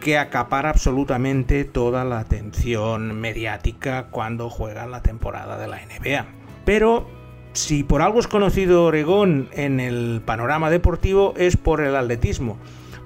que 0.00 0.18
acapara 0.18 0.70
absolutamente 0.70 1.64
toda 1.64 2.04
la 2.04 2.18
atención 2.18 3.20
mediática 3.20 4.08
cuando 4.10 4.48
juegan 4.48 4.90
la 4.90 5.02
temporada 5.02 5.58
de 5.58 5.68
la 5.68 5.76
NBA. 5.76 6.26
Pero 6.64 7.06
si 7.52 7.84
por 7.84 8.02
algo 8.02 8.18
es 8.18 8.26
conocido 8.26 8.84
Oregón 8.84 9.48
en 9.52 9.78
el 9.78 10.22
panorama 10.24 10.70
deportivo 10.70 11.34
es 11.36 11.56
por 11.56 11.82
el 11.82 11.94
atletismo, 11.94 12.58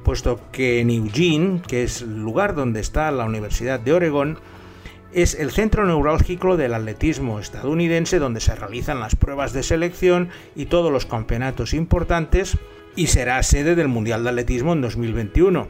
puesto 0.04 0.40
que 0.52 0.80
en 0.80 0.90
Eugene, 0.90 1.62
que 1.66 1.82
es 1.82 2.02
el 2.02 2.22
lugar 2.22 2.54
donde 2.54 2.80
está 2.80 3.10
la 3.10 3.24
Universidad 3.24 3.80
de 3.80 3.92
Oregón, 3.92 4.38
es 5.16 5.34
el 5.34 5.50
centro 5.50 5.86
neurálgico 5.86 6.58
del 6.58 6.74
atletismo 6.74 7.40
estadounidense 7.40 8.18
donde 8.18 8.40
se 8.40 8.54
realizan 8.54 9.00
las 9.00 9.16
pruebas 9.16 9.54
de 9.54 9.62
selección 9.62 10.28
y 10.54 10.66
todos 10.66 10.92
los 10.92 11.06
campeonatos 11.06 11.72
importantes 11.72 12.58
y 12.96 13.06
será 13.06 13.42
sede 13.42 13.74
del 13.74 13.88
Mundial 13.88 14.24
de 14.24 14.28
Atletismo 14.28 14.74
en 14.74 14.82
2021. 14.82 15.68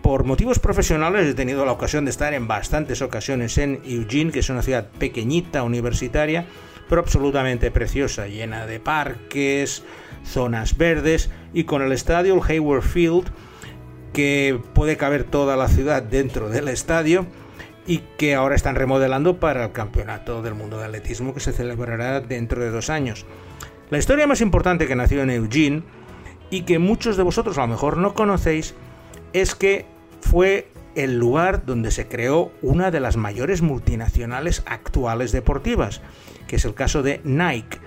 Por 0.00 0.22
motivos 0.22 0.60
profesionales 0.60 1.26
he 1.26 1.34
tenido 1.34 1.66
la 1.66 1.72
ocasión 1.72 2.04
de 2.04 2.12
estar 2.12 2.34
en 2.34 2.46
bastantes 2.46 3.02
ocasiones 3.02 3.58
en 3.58 3.80
Eugene, 3.84 4.30
que 4.30 4.38
es 4.38 4.48
una 4.48 4.62
ciudad 4.62 4.86
pequeñita, 5.00 5.64
universitaria, 5.64 6.46
pero 6.88 7.00
absolutamente 7.00 7.72
preciosa, 7.72 8.28
llena 8.28 8.64
de 8.66 8.78
parques, 8.78 9.82
zonas 10.24 10.78
verdes 10.78 11.30
y 11.52 11.64
con 11.64 11.82
el 11.82 11.90
estadio 11.90 12.40
Hayward 12.40 12.82
Field, 12.82 13.24
que 14.12 14.60
puede 14.72 14.96
caber 14.96 15.24
toda 15.24 15.56
la 15.56 15.66
ciudad 15.66 16.00
dentro 16.00 16.48
del 16.48 16.68
estadio 16.68 17.26
y 17.88 18.02
que 18.18 18.34
ahora 18.34 18.54
están 18.54 18.76
remodelando 18.76 19.40
para 19.40 19.64
el 19.64 19.72
Campeonato 19.72 20.42
del 20.42 20.54
Mundo 20.54 20.78
de 20.78 20.84
Atletismo 20.84 21.32
que 21.32 21.40
se 21.40 21.52
celebrará 21.52 22.20
dentro 22.20 22.62
de 22.62 22.70
dos 22.70 22.90
años. 22.90 23.24
La 23.88 23.96
historia 23.96 24.26
más 24.26 24.42
importante 24.42 24.86
que 24.86 24.94
nació 24.94 25.22
en 25.22 25.30
Eugene 25.30 25.82
y 26.50 26.62
que 26.62 26.78
muchos 26.78 27.16
de 27.16 27.22
vosotros 27.22 27.56
a 27.56 27.62
lo 27.62 27.68
mejor 27.68 27.96
no 27.96 28.12
conocéis 28.12 28.74
es 29.32 29.54
que 29.54 29.86
fue 30.20 30.68
el 30.96 31.18
lugar 31.18 31.64
donde 31.64 31.90
se 31.90 32.08
creó 32.08 32.52
una 32.60 32.90
de 32.90 33.00
las 33.00 33.16
mayores 33.16 33.62
multinacionales 33.62 34.62
actuales 34.66 35.32
deportivas, 35.32 36.02
que 36.46 36.56
es 36.56 36.66
el 36.66 36.74
caso 36.74 37.02
de 37.02 37.22
Nike. 37.24 37.78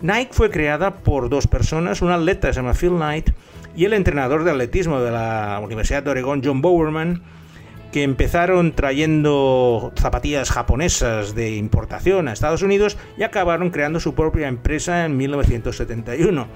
Nike 0.00 0.32
fue 0.32 0.50
creada 0.50 0.96
por 0.96 1.28
dos 1.28 1.46
personas, 1.46 2.02
un 2.02 2.10
atleta 2.10 2.52
se 2.52 2.60
llama 2.60 2.74
Phil 2.74 2.96
Knight 2.96 3.30
y 3.76 3.84
el 3.84 3.92
entrenador 3.92 4.42
de 4.42 4.50
atletismo 4.50 5.00
de 5.00 5.12
la 5.12 5.60
Universidad 5.62 6.02
de 6.02 6.10
Oregón, 6.10 6.42
John 6.44 6.60
Bowerman, 6.60 7.22
que 7.92 8.02
empezaron 8.02 8.72
trayendo 8.72 9.92
zapatillas 9.96 10.50
japonesas 10.50 11.34
de 11.34 11.56
importación 11.56 12.28
a 12.28 12.32
Estados 12.32 12.62
Unidos 12.62 12.98
y 13.16 13.22
acabaron 13.22 13.70
creando 13.70 14.00
su 14.00 14.14
propia 14.14 14.48
empresa 14.48 15.04
en 15.04 15.16
1971. 15.16 16.46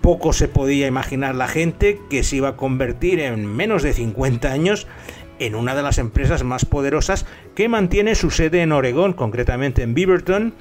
Poco 0.00 0.32
se 0.32 0.48
podía 0.48 0.86
imaginar 0.86 1.34
la 1.34 1.48
gente 1.48 2.00
que 2.10 2.24
se 2.24 2.36
iba 2.36 2.50
a 2.50 2.56
convertir 2.56 3.20
en 3.20 3.46
menos 3.46 3.82
de 3.82 3.92
50 3.92 4.52
años 4.52 4.86
en 5.38 5.54
una 5.54 5.74
de 5.74 5.82
las 5.82 5.98
empresas 5.98 6.44
más 6.44 6.64
poderosas 6.64 7.26
que 7.54 7.68
mantiene 7.68 8.14
su 8.14 8.30
sede 8.30 8.62
en 8.62 8.72
Oregón, 8.72 9.14
concretamente 9.14 9.82
en 9.82 9.94
Beaverton, 9.94 10.54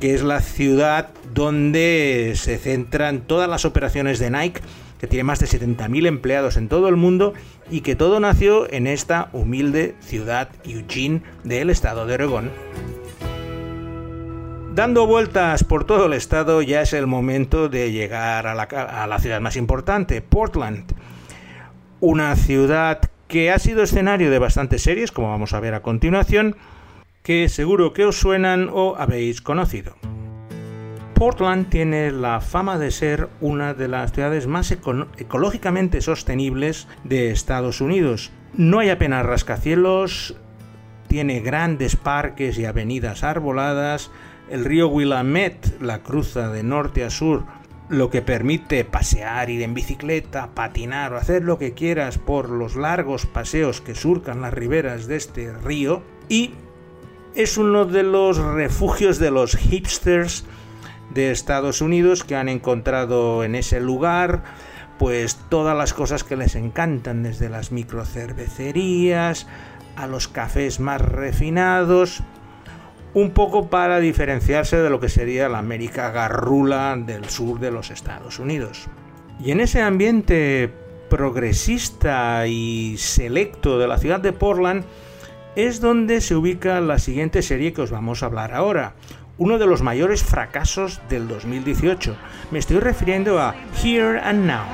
que 0.00 0.14
es 0.14 0.22
la 0.22 0.40
ciudad 0.40 1.10
donde 1.32 2.32
se 2.36 2.58
centran 2.58 3.22
todas 3.22 3.48
las 3.48 3.64
operaciones 3.64 4.18
de 4.18 4.30
Nike 4.30 4.60
que 4.98 5.06
tiene 5.06 5.24
más 5.24 5.40
de 5.40 5.46
70.000 5.46 6.06
empleados 6.06 6.56
en 6.56 6.68
todo 6.68 6.88
el 6.88 6.96
mundo 6.96 7.34
y 7.70 7.80
que 7.80 7.96
todo 7.96 8.20
nació 8.20 8.70
en 8.72 8.86
esta 8.86 9.28
humilde 9.32 9.94
ciudad 10.00 10.48
Eugene 10.64 11.22
del 11.44 11.70
estado 11.70 12.06
de 12.06 12.14
Oregón. 12.14 12.50
Dando 14.74 15.06
vueltas 15.06 15.64
por 15.64 15.84
todo 15.84 16.06
el 16.06 16.12
estado 16.12 16.60
ya 16.60 16.82
es 16.82 16.92
el 16.92 17.06
momento 17.06 17.68
de 17.68 17.92
llegar 17.92 18.46
a 18.46 18.54
la, 18.54 18.64
a 18.64 19.06
la 19.06 19.18
ciudad 19.18 19.40
más 19.40 19.56
importante, 19.56 20.20
Portland. 20.20 20.84
Una 22.00 22.36
ciudad 22.36 23.00
que 23.26 23.50
ha 23.50 23.58
sido 23.58 23.82
escenario 23.82 24.30
de 24.30 24.38
bastantes 24.38 24.82
series, 24.82 25.12
como 25.12 25.30
vamos 25.30 25.54
a 25.54 25.60
ver 25.60 25.74
a 25.74 25.80
continuación, 25.80 26.56
que 27.22 27.48
seguro 27.48 27.92
que 27.92 28.04
os 28.04 28.16
suenan 28.16 28.68
o 28.70 28.96
habéis 28.96 29.40
conocido. 29.40 29.96
Portland 31.16 31.70
tiene 31.70 32.12
la 32.12 32.42
fama 32.42 32.76
de 32.76 32.90
ser 32.90 33.30
una 33.40 33.72
de 33.72 33.88
las 33.88 34.12
ciudades 34.12 34.46
más 34.46 34.70
ecológicamente 34.70 36.02
sostenibles 36.02 36.88
de 37.04 37.30
Estados 37.30 37.80
Unidos. 37.80 38.32
No 38.52 38.80
hay 38.80 38.90
apenas 38.90 39.24
rascacielos, 39.24 40.36
tiene 41.08 41.40
grandes 41.40 41.96
parques 41.96 42.58
y 42.58 42.66
avenidas 42.66 43.22
arboladas, 43.22 44.10
el 44.50 44.66
río 44.66 44.88
Willamette 44.88 45.80
la 45.80 46.02
cruza 46.02 46.50
de 46.50 46.62
norte 46.62 47.02
a 47.02 47.08
sur, 47.08 47.46
lo 47.88 48.10
que 48.10 48.20
permite 48.20 48.84
pasear, 48.84 49.48
ir 49.48 49.62
en 49.62 49.72
bicicleta, 49.72 50.50
patinar 50.54 51.14
o 51.14 51.16
hacer 51.16 51.44
lo 51.44 51.58
que 51.58 51.72
quieras 51.72 52.18
por 52.18 52.50
los 52.50 52.76
largos 52.76 53.24
paseos 53.24 53.80
que 53.80 53.94
surcan 53.94 54.42
las 54.42 54.52
riberas 54.52 55.06
de 55.06 55.16
este 55.16 55.50
río 55.50 56.02
y 56.28 56.50
es 57.34 57.56
uno 57.56 57.86
de 57.86 58.02
los 58.02 58.36
refugios 58.36 59.18
de 59.18 59.30
los 59.30 59.56
hipsters 59.56 60.44
de 61.16 61.32
Estados 61.32 61.80
Unidos 61.80 62.22
que 62.22 62.36
han 62.36 62.48
encontrado 62.48 63.42
en 63.42 63.54
ese 63.54 63.80
lugar 63.80 64.44
pues 64.98 65.36
todas 65.48 65.76
las 65.76 65.92
cosas 65.92 66.24
que 66.24 66.36
les 66.36 66.54
encantan, 66.54 67.22
desde 67.22 67.48
las 67.48 67.72
microcervecerías 67.72 69.46
a 69.96 70.06
los 70.06 70.28
cafés 70.28 70.78
más 70.78 71.00
refinados, 71.00 72.22
un 73.12 73.30
poco 73.30 73.68
para 73.68 73.98
diferenciarse 73.98 74.76
de 74.76 74.90
lo 74.90 75.00
que 75.00 75.08
sería 75.08 75.48
la 75.48 75.58
América 75.58 76.10
garrula 76.10 76.96
del 76.96 77.26
sur 77.26 77.60
de 77.60 77.70
los 77.70 77.90
Estados 77.90 78.38
Unidos. 78.38 78.88
Y 79.38 79.50
en 79.50 79.60
ese 79.60 79.82
ambiente 79.82 80.72
progresista 81.10 82.46
y 82.46 82.96
selecto 82.98 83.78
de 83.78 83.88
la 83.88 83.98
ciudad 83.98 84.20
de 84.20 84.32
Portland 84.32 84.84
es 85.56 85.80
donde 85.80 86.20
se 86.20 86.34
ubica 86.34 86.80
la 86.80 86.98
siguiente 86.98 87.42
serie 87.42 87.72
que 87.72 87.82
os 87.82 87.90
vamos 87.90 88.22
a 88.22 88.26
hablar 88.26 88.54
ahora, 88.54 88.94
uno 89.38 89.58
de 89.58 89.66
los 89.66 89.82
mayores 89.82 90.22
fracasos 90.22 91.00
del 91.08 91.28
2018. 91.28 92.16
Me 92.50 92.58
estoy 92.58 92.80
refiriendo 92.80 93.38
a 93.38 93.54
Here 93.82 94.18
and 94.18 94.46
Now. 94.46 94.64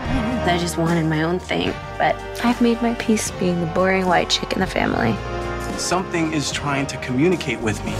I 0.46 0.58
just 0.58 0.78
wanted 0.78 1.06
my 1.06 1.24
own 1.24 1.40
thing, 1.40 1.72
but 1.98 2.14
I've 2.44 2.60
made 2.60 2.80
my 2.82 2.94
peace 2.94 3.32
being 3.38 3.60
the 3.60 3.72
boring 3.74 4.06
white 4.06 4.28
chick 4.28 4.52
in 4.52 4.60
the 4.60 4.66
family. 4.66 5.14
Something 5.78 6.32
is 6.32 6.52
trying 6.52 6.86
to 6.86 6.96
communicate 6.98 7.60
with 7.60 7.82
me. 7.84 7.92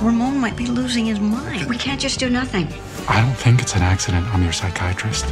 Ramon 0.00 0.38
might 0.40 0.56
be 0.56 0.66
losing 0.66 1.06
his 1.06 1.20
mind. 1.20 1.68
We 1.68 1.76
can't 1.76 2.00
just 2.00 2.20
do 2.20 2.30
nothing. 2.30 2.68
I 3.08 3.20
don't 3.20 3.36
think 3.36 3.60
it's 3.60 3.74
an 3.74 3.82
accident. 3.82 4.26
I'm 4.32 4.42
your 4.42 4.52
psychiatrist. 4.52 5.24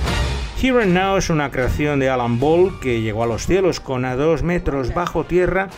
Here 0.57 0.81
and 0.81 0.93
Now 0.93 1.17
es 1.17 1.31
una 1.31 1.51
creación 1.51 2.01
de 2.01 2.09
Alan 2.09 2.39
Ball 2.41 2.73
que 2.81 3.01
llegó 3.01 3.23
a 3.23 3.27
los 3.27 3.47
cielos 3.47 3.81
con 3.81 4.05
a 4.05 4.17
dos 4.17 4.43
metros 4.43 4.93
bajo 4.93 5.25
tierra 5.25 5.69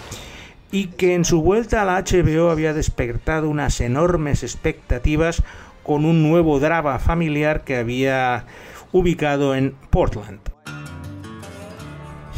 y 0.70 0.88
que 0.88 1.14
en 1.14 1.24
su 1.24 1.42
vuelta 1.42 1.82
a 1.82 1.84
la 1.84 2.02
HBO 2.02 2.50
había 2.50 2.74
despertado 2.74 3.48
unas 3.48 3.80
enormes 3.80 4.42
expectativas 4.42 5.42
con 5.82 6.04
un 6.04 6.22
nuevo 6.22 6.60
drama 6.60 6.98
familiar 6.98 7.64
que 7.64 7.76
había 7.76 8.44
ubicado 8.92 9.54
en 9.54 9.74
Portland. 9.90 10.40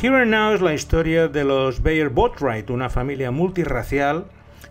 Here 0.00 0.16
and 0.16 0.30
Now 0.30 0.54
es 0.54 0.62
la 0.62 0.72
historia 0.72 1.28
de 1.28 1.44
los 1.44 1.82
Bayer 1.82 2.08
Botwright, 2.08 2.70
una 2.70 2.88
familia 2.88 3.30
multirracial 3.30 4.24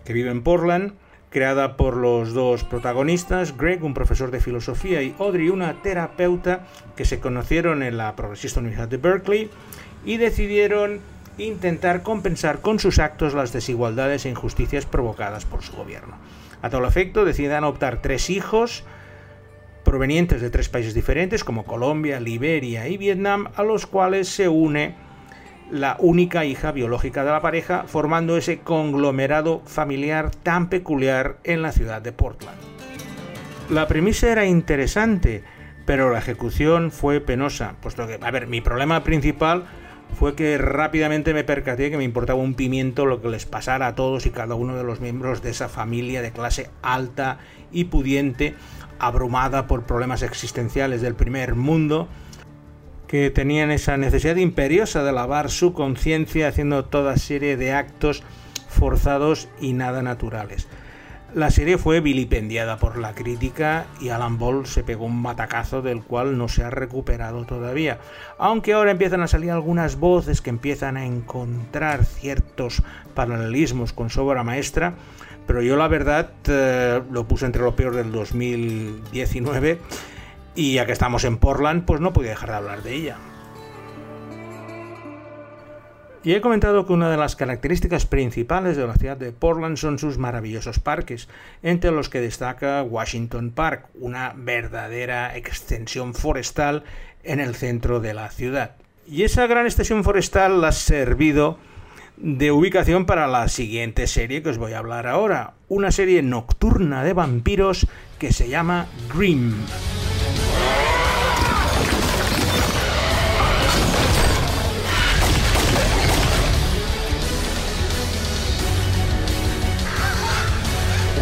que 0.04 0.12
vive 0.12 0.30
en 0.30 0.42
Portland, 0.42 0.94
creada 1.30 1.76
por 1.76 1.96
los 1.96 2.34
dos 2.34 2.64
protagonistas, 2.64 3.56
Greg, 3.56 3.84
un 3.84 3.94
profesor 3.94 4.32
de 4.32 4.40
filosofía, 4.40 5.02
y 5.02 5.14
Audrey, 5.18 5.48
una 5.48 5.82
terapeuta 5.82 6.66
que 6.96 7.04
se 7.04 7.20
conocieron 7.20 7.82
en 7.82 7.96
la 7.96 8.16
progresista 8.16 8.58
Universidad 8.58 8.88
de 8.88 8.96
Berkeley 8.96 9.50
y 10.04 10.16
decidieron 10.16 11.00
intentar 11.44 12.02
compensar 12.02 12.60
con 12.60 12.78
sus 12.78 12.98
actos 12.98 13.34
las 13.34 13.52
desigualdades 13.52 14.24
e 14.24 14.30
injusticias 14.30 14.86
provocadas 14.86 15.44
por 15.44 15.62
su 15.62 15.72
gobierno. 15.72 16.16
A 16.62 16.70
tal 16.70 16.84
efecto, 16.84 17.24
deciden 17.24 17.64
adoptar 17.64 18.02
tres 18.02 18.30
hijos 18.30 18.84
provenientes 19.84 20.40
de 20.40 20.50
tres 20.50 20.68
países 20.68 20.94
diferentes 20.94 21.42
como 21.42 21.64
Colombia, 21.64 22.20
Liberia 22.20 22.86
y 22.88 22.96
Vietnam, 22.96 23.48
a 23.56 23.62
los 23.62 23.86
cuales 23.86 24.28
se 24.28 24.48
une 24.48 24.94
la 25.70 25.96
única 26.00 26.44
hija 26.44 26.72
biológica 26.72 27.24
de 27.24 27.30
la 27.30 27.40
pareja, 27.40 27.84
formando 27.86 28.36
ese 28.36 28.58
conglomerado 28.58 29.62
familiar 29.66 30.30
tan 30.30 30.68
peculiar 30.68 31.38
en 31.44 31.62
la 31.62 31.72
ciudad 31.72 32.02
de 32.02 32.12
Portland. 32.12 32.58
La 33.70 33.86
premisa 33.86 34.30
era 34.30 34.44
interesante, 34.46 35.44
pero 35.86 36.10
la 36.10 36.18
ejecución 36.18 36.90
fue 36.90 37.20
penosa, 37.20 37.76
puesto 37.80 38.06
que, 38.06 38.18
a 38.20 38.30
ver, 38.30 38.48
mi 38.48 38.60
problema 38.60 39.04
principal 39.04 39.64
fue 40.14 40.34
que 40.34 40.58
rápidamente 40.58 41.34
me 41.34 41.44
percaté 41.44 41.90
que 41.90 41.96
me 41.96 42.04
importaba 42.04 42.40
un 42.40 42.54
pimiento 42.54 43.06
lo 43.06 43.22
que 43.22 43.28
les 43.28 43.46
pasara 43.46 43.86
a 43.86 43.94
todos 43.94 44.26
y 44.26 44.30
cada 44.30 44.54
uno 44.54 44.76
de 44.76 44.84
los 44.84 45.00
miembros 45.00 45.42
de 45.42 45.50
esa 45.50 45.68
familia 45.68 46.22
de 46.22 46.32
clase 46.32 46.70
alta 46.82 47.38
y 47.72 47.84
pudiente, 47.84 48.54
abrumada 48.98 49.66
por 49.66 49.84
problemas 49.84 50.22
existenciales 50.22 51.00
del 51.00 51.14
primer 51.14 51.54
mundo, 51.54 52.08
que 53.06 53.30
tenían 53.30 53.70
esa 53.70 53.96
necesidad 53.96 54.36
imperiosa 54.36 55.02
de 55.02 55.12
lavar 55.12 55.50
su 55.50 55.72
conciencia 55.72 56.48
haciendo 56.48 56.84
toda 56.84 57.16
serie 57.16 57.56
de 57.56 57.72
actos 57.72 58.22
forzados 58.68 59.48
y 59.60 59.72
nada 59.72 60.02
naturales. 60.02 60.68
La 61.32 61.52
serie 61.52 61.78
fue 61.78 62.00
vilipendiada 62.00 62.78
por 62.78 62.98
la 62.98 63.14
crítica 63.14 63.86
y 64.00 64.08
Alan 64.08 64.36
Ball 64.36 64.66
se 64.66 64.82
pegó 64.82 65.04
un 65.04 65.22
matacazo 65.22 65.80
del 65.80 66.02
cual 66.02 66.36
no 66.36 66.48
se 66.48 66.64
ha 66.64 66.70
recuperado 66.70 67.44
todavía. 67.44 68.00
Aunque 68.36 68.72
ahora 68.72 68.90
empiezan 68.90 69.22
a 69.22 69.28
salir 69.28 69.52
algunas 69.52 69.96
voces 69.96 70.40
que 70.40 70.50
empiezan 70.50 70.96
a 70.96 71.06
encontrar 71.06 72.04
ciertos 72.04 72.82
paralelismos 73.14 73.92
con 73.92 74.10
su 74.10 74.24
maestra, 74.24 74.94
pero 75.46 75.62
yo 75.62 75.76
la 75.76 75.86
verdad 75.86 76.30
eh, 76.48 77.00
lo 77.12 77.28
puse 77.28 77.46
entre 77.46 77.62
lo 77.62 77.76
peor 77.76 77.94
del 77.94 78.10
2019 78.10 79.78
y 80.56 80.74
ya 80.74 80.84
que 80.84 80.92
estamos 80.92 81.22
en 81.22 81.38
Portland, 81.38 81.84
pues 81.84 82.00
no 82.00 82.12
podía 82.12 82.30
dejar 82.30 82.50
de 82.50 82.56
hablar 82.56 82.82
de 82.82 82.94
ella. 82.94 83.16
Y 86.22 86.34
he 86.34 86.42
comentado 86.42 86.84
que 86.84 86.92
una 86.92 87.10
de 87.10 87.16
las 87.16 87.34
características 87.34 88.04
principales 88.04 88.76
de 88.76 88.86
la 88.86 88.94
ciudad 88.94 89.16
de 89.16 89.32
Portland 89.32 89.78
son 89.78 89.98
sus 89.98 90.18
maravillosos 90.18 90.78
parques, 90.78 91.28
entre 91.62 91.92
los 91.92 92.10
que 92.10 92.20
destaca 92.20 92.82
Washington 92.82 93.52
Park, 93.52 93.86
una 93.98 94.34
verdadera 94.36 95.34
extensión 95.34 96.12
forestal 96.12 96.84
en 97.24 97.40
el 97.40 97.54
centro 97.54 98.00
de 98.00 98.12
la 98.12 98.28
ciudad. 98.30 98.72
Y 99.06 99.22
esa 99.22 99.46
gran 99.46 99.64
extensión 99.64 100.04
forestal 100.04 100.62
ha 100.62 100.72
servido 100.72 101.58
de 102.18 102.52
ubicación 102.52 103.06
para 103.06 103.26
la 103.26 103.48
siguiente 103.48 104.06
serie 104.06 104.42
que 104.42 104.50
os 104.50 104.58
voy 104.58 104.74
a 104.74 104.78
hablar 104.78 105.06
ahora, 105.06 105.54
una 105.68 105.90
serie 105.90 106.22
nocturna 106.22 107.02
de 107.02 107.14
vampiros 107.14 107.86
que 108.18 108.30
se 108.30 108.50
llama 108.50 108.88
Grimm. 109.14 109.54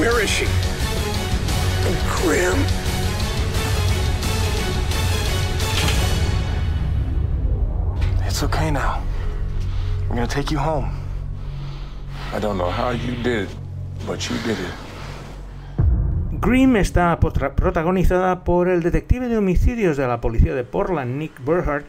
Where 0.09 0.25
is 0.25 0.31
she? 0.31 0.47
Grim. 2.17 2.57
It's 8.27 8.43
okay 8.43 8.71
now. 8.71 9.03
I'm 10.09 10.17
gonna 10.17 10.27
take 10.27 10.51
you 10.51 10.57
home. 10.57 10.89
I 12.33 12.39
don't 12.41 12.57
know 12.57 12.71
how 12.71 12.89
you 12.89 13.17
did 13.23 13.51
it, 13.51 13.57
but 14.07 14.31
you 14.31 14.37
did 14.47 14.59
it. 14.59 14.73
Grimm 16.41 16.77
está 16.77 17.21
protagonizada 17.21 18.45
por 18.45 18.71
el 18.71 18.83
detective 18.83 19.29
de 19.29 19.37
homicidios 19.37 19.99
de 19.99 20.07
la 20.07 20.23
policía 20.23 20.55
de 20.55 20.65
Portland, 20.65 21.19
Nick 21.19 21.39
Burhart, 21.45 21.87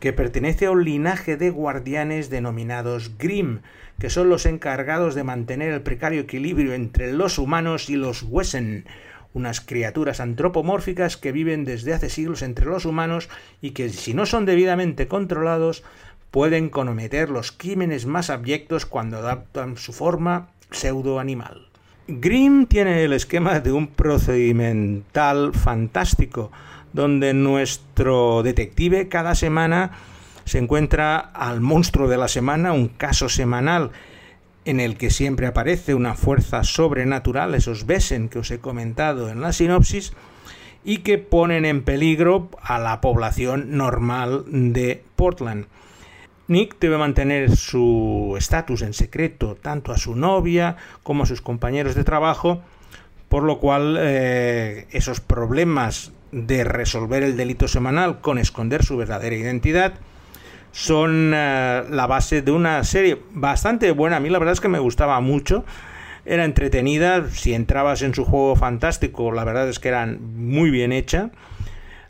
que 0.00 0.12
pertenece 0.12 0.66
a 0.66 0.70
un 0.70 0.84
linaje 0.84 1.36
de 1.36 1.50
guardianes 1.50 2.30
denominados 2.30 3.18
Grimm, 3.18 3.60
que 3.98 4.10
son 4.10 4.28
los 4.28 4.46
encargados 4.46 5.14
de 5.14 5.24
mantener 5.24 5.72
el 5.72 5.82
precario 5.82 6.22
equilibrio 6.22 6.74
entre 6.74 7.12
los 7.12 7.38
humanos 7.38 7.88
y 7.88 7.96
los 7.96 8.22
Wesen, 8.22 8.84
unas 9.32 9.60
criaturas 9.60 10.20
antropomórficas 10.20 11.16
que 11.16 11.32
viven 11.32 11.64
desde 11.64 11.92
hace 11.92 12.08
siglos 12.08 12.42
entre 12.42 12.66
los 12.66 12.84
humanos 12.84 13.28
y 13.60 13.70
que 13.72 13.90
si 13.90 14.14
no 14.14 14.26
son 14.26 14.46
debidamente 14.46 15.08
controlados 15.08 15.84
pueden 16.30 16.68
cometer 16.68 17.30
los 17.30 17.52
crímenes 17.52 18.06
más 18.06 18.30
abyectos 18.30 18.86
cuando 18.86 19.18
adaptan 19.18 19.76
su 19.76 19.92
forma 19.92 20.50
pseudo-animal. 20.70 21.68
Grimm 22.08 22.66
tiene 22.66 23.04
el 23.04 23.12
esquema 23.12 23.60
de 23.60 23.72
un 23.72 23.88
procedimental 23.88 25.52
fantástico, 25.52 26.52
donde 26.96 27.34
nuestro 27.34 28.42
detective 28.42 29.08
cada 29.08 29.34
semana 29.34 29.92
se 30.46 30.58
encuentra 30.58 31.18
al 31.18 31.60
monstruo 31.60 32.08
de 32.08 32.16
la 32.16 32.26
semana, 32.26 32.72
un 32.72 32.88
caso 32.88 33.28
semanal 33.28 33.90
en 34.64 34.80
el 34.80 34.96
que 34.96 35.10
siempre 35.10 35.46
aparece 35.46 35.94
una 35.94 36.14
fuerza 36.14 36.64
sobrenatural, 36.64 37.54
esos 37.54 37.86
besen 37.86 38.28
que 38.28 38.40
os 38.40 38.50
he 38.50 38.58
comentado 38.58 39.28
en 39.28 39.42
la 39.42 39.52
sinopsis, 39.52 40.14
y 40.84 40.98
que 40.98 41.18
ponen 41.18 41.66
en 41.66 41.82
peligro 41.84 42.48
a 42.62 42.78
la 42.78 43.00
población 43.00 43.76
normal 43.76 44.44
de 44.48 45.04
Portland. 45.16 45.66
Nick 46.48 46.78
debe 46.78 46.96
mantener 46.96 47.56
su 47.56 48.36
estatus 48.38 48.82
en 48.82 48.94
secreto 48.94 49.56
tanto 49.60 49.92
a 49.92 49.98
su 49.98 50.16
novia 50.16 50.76
como 51.02 51.24
a 51.24 51.26
sus 51.26 51.42
compañeros 51.42 51.94
de 51.94 52.04
trabajo, 52.04 52.62
por 53.28 53.42
lo 53.42 53.58
cual 53.58 53.96
eh, 53.98 54.86
esos 54.92 55.20
problemas 55.20 56.12
de 56.32 56.64
resolver 56.64 57.22
el 57.22 57.36
delito 57.36 57.68
semanal 57.68 58.20
con 58.20 58.38
esconder 58.38 58.84
su 58.84 58.96
verdadera 58.96 59.36
identidad 59.36 59.94
son 60.76 61.32
eh, 61.34 61.84
la 61.88 62.06
base 62.06 62.42
de 62.42 62.52
una 62.52 62.84
serie 62.84 63.22
bastante 63.32 63.90
buena. 63.92 64.16
A 64.16 64.20
mí 64.20 64.28
la 64.28 64.38
verdad 64.38 64.52
es 64.52 64.60
que 64.60 64.68
me 64.68 64.78
gustaba 64.78 65.18
mucho. 65.20 65.64
Era 66.26 66.44
entretenida, 66.44 67.30
si 67.30 67.54
entrabas 67.54 68.02
en 68.02 68.14
su 68.14 68.26
juego 68.26 68.56
fantástico, 68.56 69.32
la 69.32 69.44
verdad 69.44 69.68
es 69.70 69.78
que 69.78 69.88
era 69.88 70.06
muy 70.06 70.70
bien 70.70 70.92
hecha. 70.92 71.30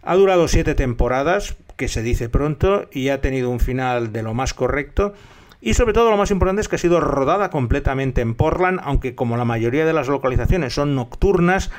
Ha 0.02 0.16
durado 0.16 0.48
siete 0.48 0.74
temporadas, 0.74 1.56
que 1.76 1.86
se 1.86 2.02
dice 2.02 2.28
pronto 2.28 2.88
y 2.90 3.10
ha 3.10 3.20
tenido 3.20 3.50
un 3.50 3.60
final 3.60 4.12
de 4.12 4.22
lo 4.22 4.34
más 4.34 4.52
correcto. 4.52 5.12
Y 5.60 5.74
sobre 5.74 5.92
todo 5.92 6.10
lo 6.10 6.16
más 6.16 6.30
importante 6.30 6.60
es 6.60 6.68
que 6.68 6.76
ha 6.76 6.78
sido 6.78 7.00
rodada 7.00 7.50
completamente 7.50 8.20
en 8.20 8.34
Portland, 8.34 8.80
aunque 8.82 9.14
como 9.14 9.36
la 9.36 9.44
mayoría 9.44 9.84
de 9.84 9.92
las 9.92 10.08
localizaciones 10.08 10.74
son 10.74 10.94
nocturnas, 10.94 11.70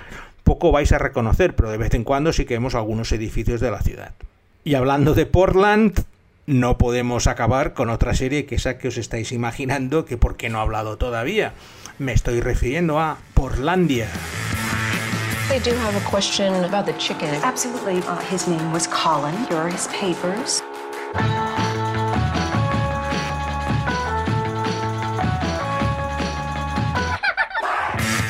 poco 0.48 0.72
vais 0.72 0.94
a 0.94 0.98
reconocer, 0.98 1.58
pero 1.58 1.70
de 1.70 1.78
vez 1.78 1.94
en 1.94 2.06
cuando 2.06 2.32
sí 2.32 2.46
que 2.46 2.54
vemos 2.54 2.74
algunos 2.74 3.12
edificios 3.12 3.60
de 3.60 3.70
la 3.70 3.82
ciudad. 3.82 4.14
Y 4.64 4.76
hablando 4.76 5.14
de 5.14 5.26
Portland, 5.26 6.06
no 6.46 6.78
podemos 6.78 7.28
acabar 7.28 7.74
con 7.74 7.90
otra 7.90 8.16
serie 8.16 8.46
que 8.46 8.56
esa 8.56 8.78
que 8.78 8.88
os 8.88 8.98
estáis 8.98 9.34
imaginando 9.34 10.06
que 10.06 10.16
por 10.16 10.38
qué 10.38 10.48
no 10.48 10.60
he 10.60 10.62
hablado 10.62 10.96
todavía. 10.96 11.52
Me 12.00 12.14
estoy 12.14 12.40
refiriendo 12.40 12.98
a 12.98 13.18
Portlandia. 13.34 14.08
They 15.50 15.60
do 15.60 15.76
have 15.80 15.98
a 15.98 16.10
question 16.10 16.54
about 16.64 16.86
the 16.86 16.96
chicken. 16.98 17.30
Absolutely. 17.44 17.98
Uh, 18.08 18.18
his 18.32 18.48
name 18.48 18.72
was 18.72 18.88
Colin. 18.88 19.36
Here 19.50 19.58
are 19.58 19.70
his 19.70 19.90
papers. 19.90 20.64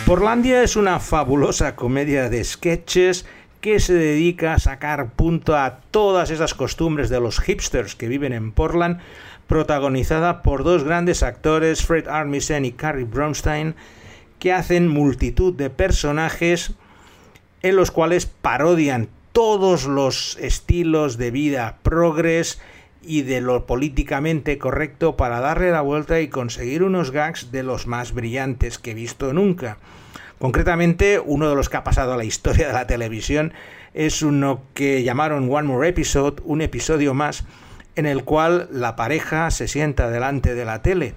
Portlandia 0.08 0.64
es 0.64 0.78
una 0.78 1.02
fabulosa 1.02 1.76
comedia 1.76 2.30
de 2.30 2.42
sketches 2.42 3.26
que 3.60 3.82
se 3.82 3.94
dedica 3.94 4.54
a 4.54 4.60
sacar 4.60 5.12
punto 5.12 5.58
a 5.58 5.82
todas 5.92 6.30
esas 6.30 6.54
costumbres 6.54 7.10
de 7.10 7.20
los 7.20 7.42
hipsters 7.42 7.94
que 7.94 8.08
viven 8.08 8.32
en 8.32 8.54
Portland, 8.54 9.02
protagonizada 9.48 10.44
por 10.44 10.64
dos 10.64 10.86
grandes 10.86 11.24
actores, 11.24 11.86
Fred 11.86 12.08
Armisen 12.08 12.64
y 12.64 12.72
Carrie 12.72 13.04
Bronstein, 13.04 13.76
que 14.40 14.54
hacen 14.54 14.88
multitud 14.88 15.54
de 15.54 15.70
personajes 15.70 16.72
en 17.62 17.76
los 17.76 17.92
cuales 17.92 18.28
parodian 18.28 19.10
todos 19.34 19.88
los 19.88 20.38
estilos 20.40 21.18
de 21.18 21.32
vida 21.32 21.80
progres 21.84 22.62
y 23.02 23.22
de 23.22 23.42
lo 23.42 23.66
políticamente 23.66 24.58
correcto 24.58 25.18
para 25.18 25.40
darle 25.40 25.72
la 25.72 25.82
vuelta 25.82 26.20
y 26.20 26.28
conseguir 26.28 26.84
unos 26.84 27.12
gags 27.12 27.52
de 27.52 27.64
los 27.64 27.88
más 27.88 28.14
brillantes 28.14 28.80
que 28.80 28.92
he 28.92 28.94
visto 28.94 29.34
nunca. 29.34 29.78
Concretamente, 30.40 31.20
uno 31.20 31.50
de 31.50 31.56
los 31.56 31.70
que 31.70 31.78
ha 31.78 31.84
pasado 31.84 32.14
a 32.14 32.18
la 32.18 32.24
historia 32.24 32.68
de 32.68 32.74
la 32.74 32.88
televisión 32.88 33.54
es 33.94 34.22
uno 34.22 34.62
que 34.74 35.04
llamaron 35.04 35.52
One 35.52 35.68
More 35.68 35.90
Episode, 35.90 36.42
un 36.44 36.62
episodio 36.62 37.14
más, 37.14 37.46
en 37.96 38.06
el 38.06 38.24
cual 38.24 38.70
la 38.72 38.96
pareja 38.96 39.50
se 39.50 39.68
sienta 39.68 40.10
delante 40.10 40.54
de 40.54 40.66
la 40.66 40.82
tele 40.82 41.16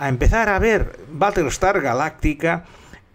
a 0.00 0.08
empezar 0.08 0.48
a 0.48 0.58
ver 0.58 0.98
Battlestar 1.12 1.82
Galactica 1.82 2.64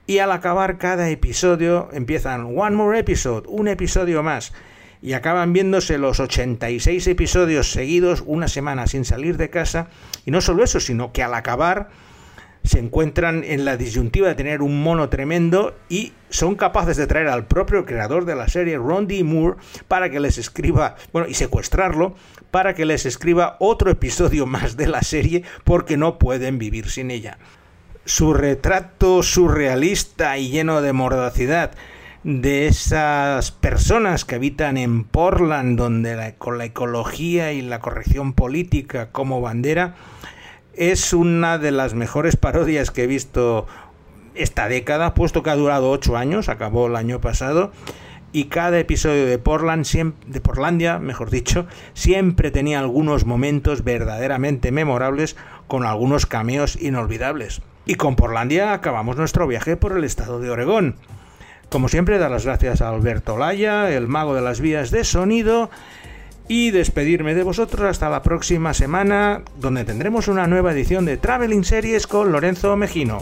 y 0.05 0.19
al 0.19 0.31
acabar 0.31 0.77
cada 0.77 1.09
episodio 1.09 1.89
empiezan 1.91 2.55
One 2.55 2.75
More 2.75 2.99
Episode, 2.99 3.47
un 3.49 3.67
episodio 3.67 4.21
más, 4.21 4.53
y 5.05 5.13
acaban 5.13 5.53
viéndose 5.53 5.99
los 5.99 6.19
86 6.19 7.05
episodios 7.05 7.71
seguidos 7.71 8.23
una 8.25 8.47
semana 8.47 8.87
sin 8.87 9.05
salir 9.05 9.37
de 9.37 9.51
casa, 9.51 9.87
y 10.25 10.31
no 10.31 10.41
solo 10.41 10.63
eso, 10.63 10.79
sino 10.79 11.13
que 11.13 11.21
al 11.21 11.35
acabar 11.35 11.89
se 12.63 12.79
encuentran 12.79 13.43
en 13.43 13.65
la 13.65 13.77
disyuntiva 13.77 14.29
de 14.29 14.33
tener 14.33 14.63
un 14.63 14.81
mono 14.81 15.07
tremendo 15.09 15.75
y 15.89 16.13
son 16.31 16.55
capaces 16.55 16.97
de 16.97 17.05
traer 17.05 17.27
al 17.27 17.45
propio 17.45 17.85
creador 17.85 18.25
de 18.25 18.35
la 18.35 18.47
serie, 18.47 18.77
Ron 18.77 19.05
D. 19.05 19.23
Moore, 19.23 19.57
para 19.87 20.09
que 20.09 20.19
les 20.19 20.39
escriba, 20.39 20.95
bueno, 21.13 21.27
y 21.27 21.35
secuestrarlo, 21.35 22.15
para 22.49 22.73
que 22.73 22.85
les 22.85 23.05
escriba 23.05 23.57
otro 23.59 23.91
episodio 23.91 24.47
más 24.47 24.75
de 24.75 24.87
la 24.87 25.03
serie 25.03 25.43
porque 25.65 25.97
no 25.97 26.17
pueden 26.17 26.57
vivir 26.57 26.89
sin 26.89 27.11
ella. 27.11 27.37
Su 28.05 28.33
retrato 28.33 29.21
surrealista 29.21 30.39
y 30.39 30.49
lleno 30.49 30.81
de 30.81 30.93
mordacidad 30.93 31.73
de 32.25 32.65
esas 32.65 33.51
personas 33.51 34.25
que 34.25 34.33
habitan 34.33 34.77
en 34.77 35.03
Portland, 35.03 35.77
donde 35.77 36.33
con 36.39 36.57
la 36.57 36.65
ecología 36.65 37.53
y 37.53 37.61
la 37.61 37.79
corrección 37.79 38.33
política 38.33 39.11
como 39.11 39.41
bandera, 39.41 39.93
es 40.73 41.13
una 41.13 41.59
de 41.59 41.69
las 41.69 41.93
mejores 41.93 42.35
parodias 42.35 42.89
que 42.89 43.03
he 43.03 43.07
visto 43.07 43.67
esta 44.33 44.67
década, 44.67 45.13
puesto 45.13 45.43
que 45.43 45.51
ha 45.51 45.55
durado 45.55 45.91
ocho 45.91 46.17
años, 46.17 46.49
acabó 46.49 46.87
el 46.87 46.95
año 46.95 47.21
pasado, 47.21 47.71
y 48.31 48.45
cada 48.45 48.79
episodio 48.79 49.27
de 49.27 49.37
Portland, 49.37 49.85
de 50.25 50.41
Portlandia, 50.41 50.97
mejor 50.97 51.29
dicho, 51.29 51.67
siempre 51.93 52.49
tenía 52.49 52.79
algunos 52.79 53.27
momentos 53.27 53.83
verdaderamente 53.83 54.71
memorables 54.71 55.35
con 55.67 55.85
algunos 55.85 56.25
cameos 56.25 56.75
inolvidables. 56.81 57.61
Y 57.85 57.95
con 57.95 58.15
Portlandia 58.15 58.73
acabamos 58.73 59.15
nuestro 59.15 59.45
viaje 59.45 59.77
por 59.77 59.95
el 59.95 60.03
estado 60.03 60.39
de 60.39 60.49
Oregón. 60.49 60.95
Como 61.75 61.89
siempre, 61.89 62.19
dar 62.19 62.31
las 62.31 62.45
gracias 62.45 62.79
a 62.79 62.87
Alberto 62.87 63.37
Laya, 63.37 63.91
el 63.91 64.07
mago 64.07 64.33
de 64.33 64.41
las 64.41 64.61
vías 64.61 64.91
de 64.91 65.03
sonido, 65.03 65.69
y 66.47 66.71
despedirme 66.71 67.35
de 67.35 67.43
vosotros 67.43 67.81
hasta 67.81 68.09
la 68.09 68.23
próxima 68.23 68.73
semana, 68.73 69.41
donde 69.59 69.83
tendremos 69.83 70.29
una 70.29 70.47
nueva 70.47 70.71
edición 70.71 71.03
de 71.03 71.17
Traveling 71.17 71.65
Series 71.65 72.07
con 72.07 72.31
Lorenzo 72.31 72.77
Mejino. 72.77 73.21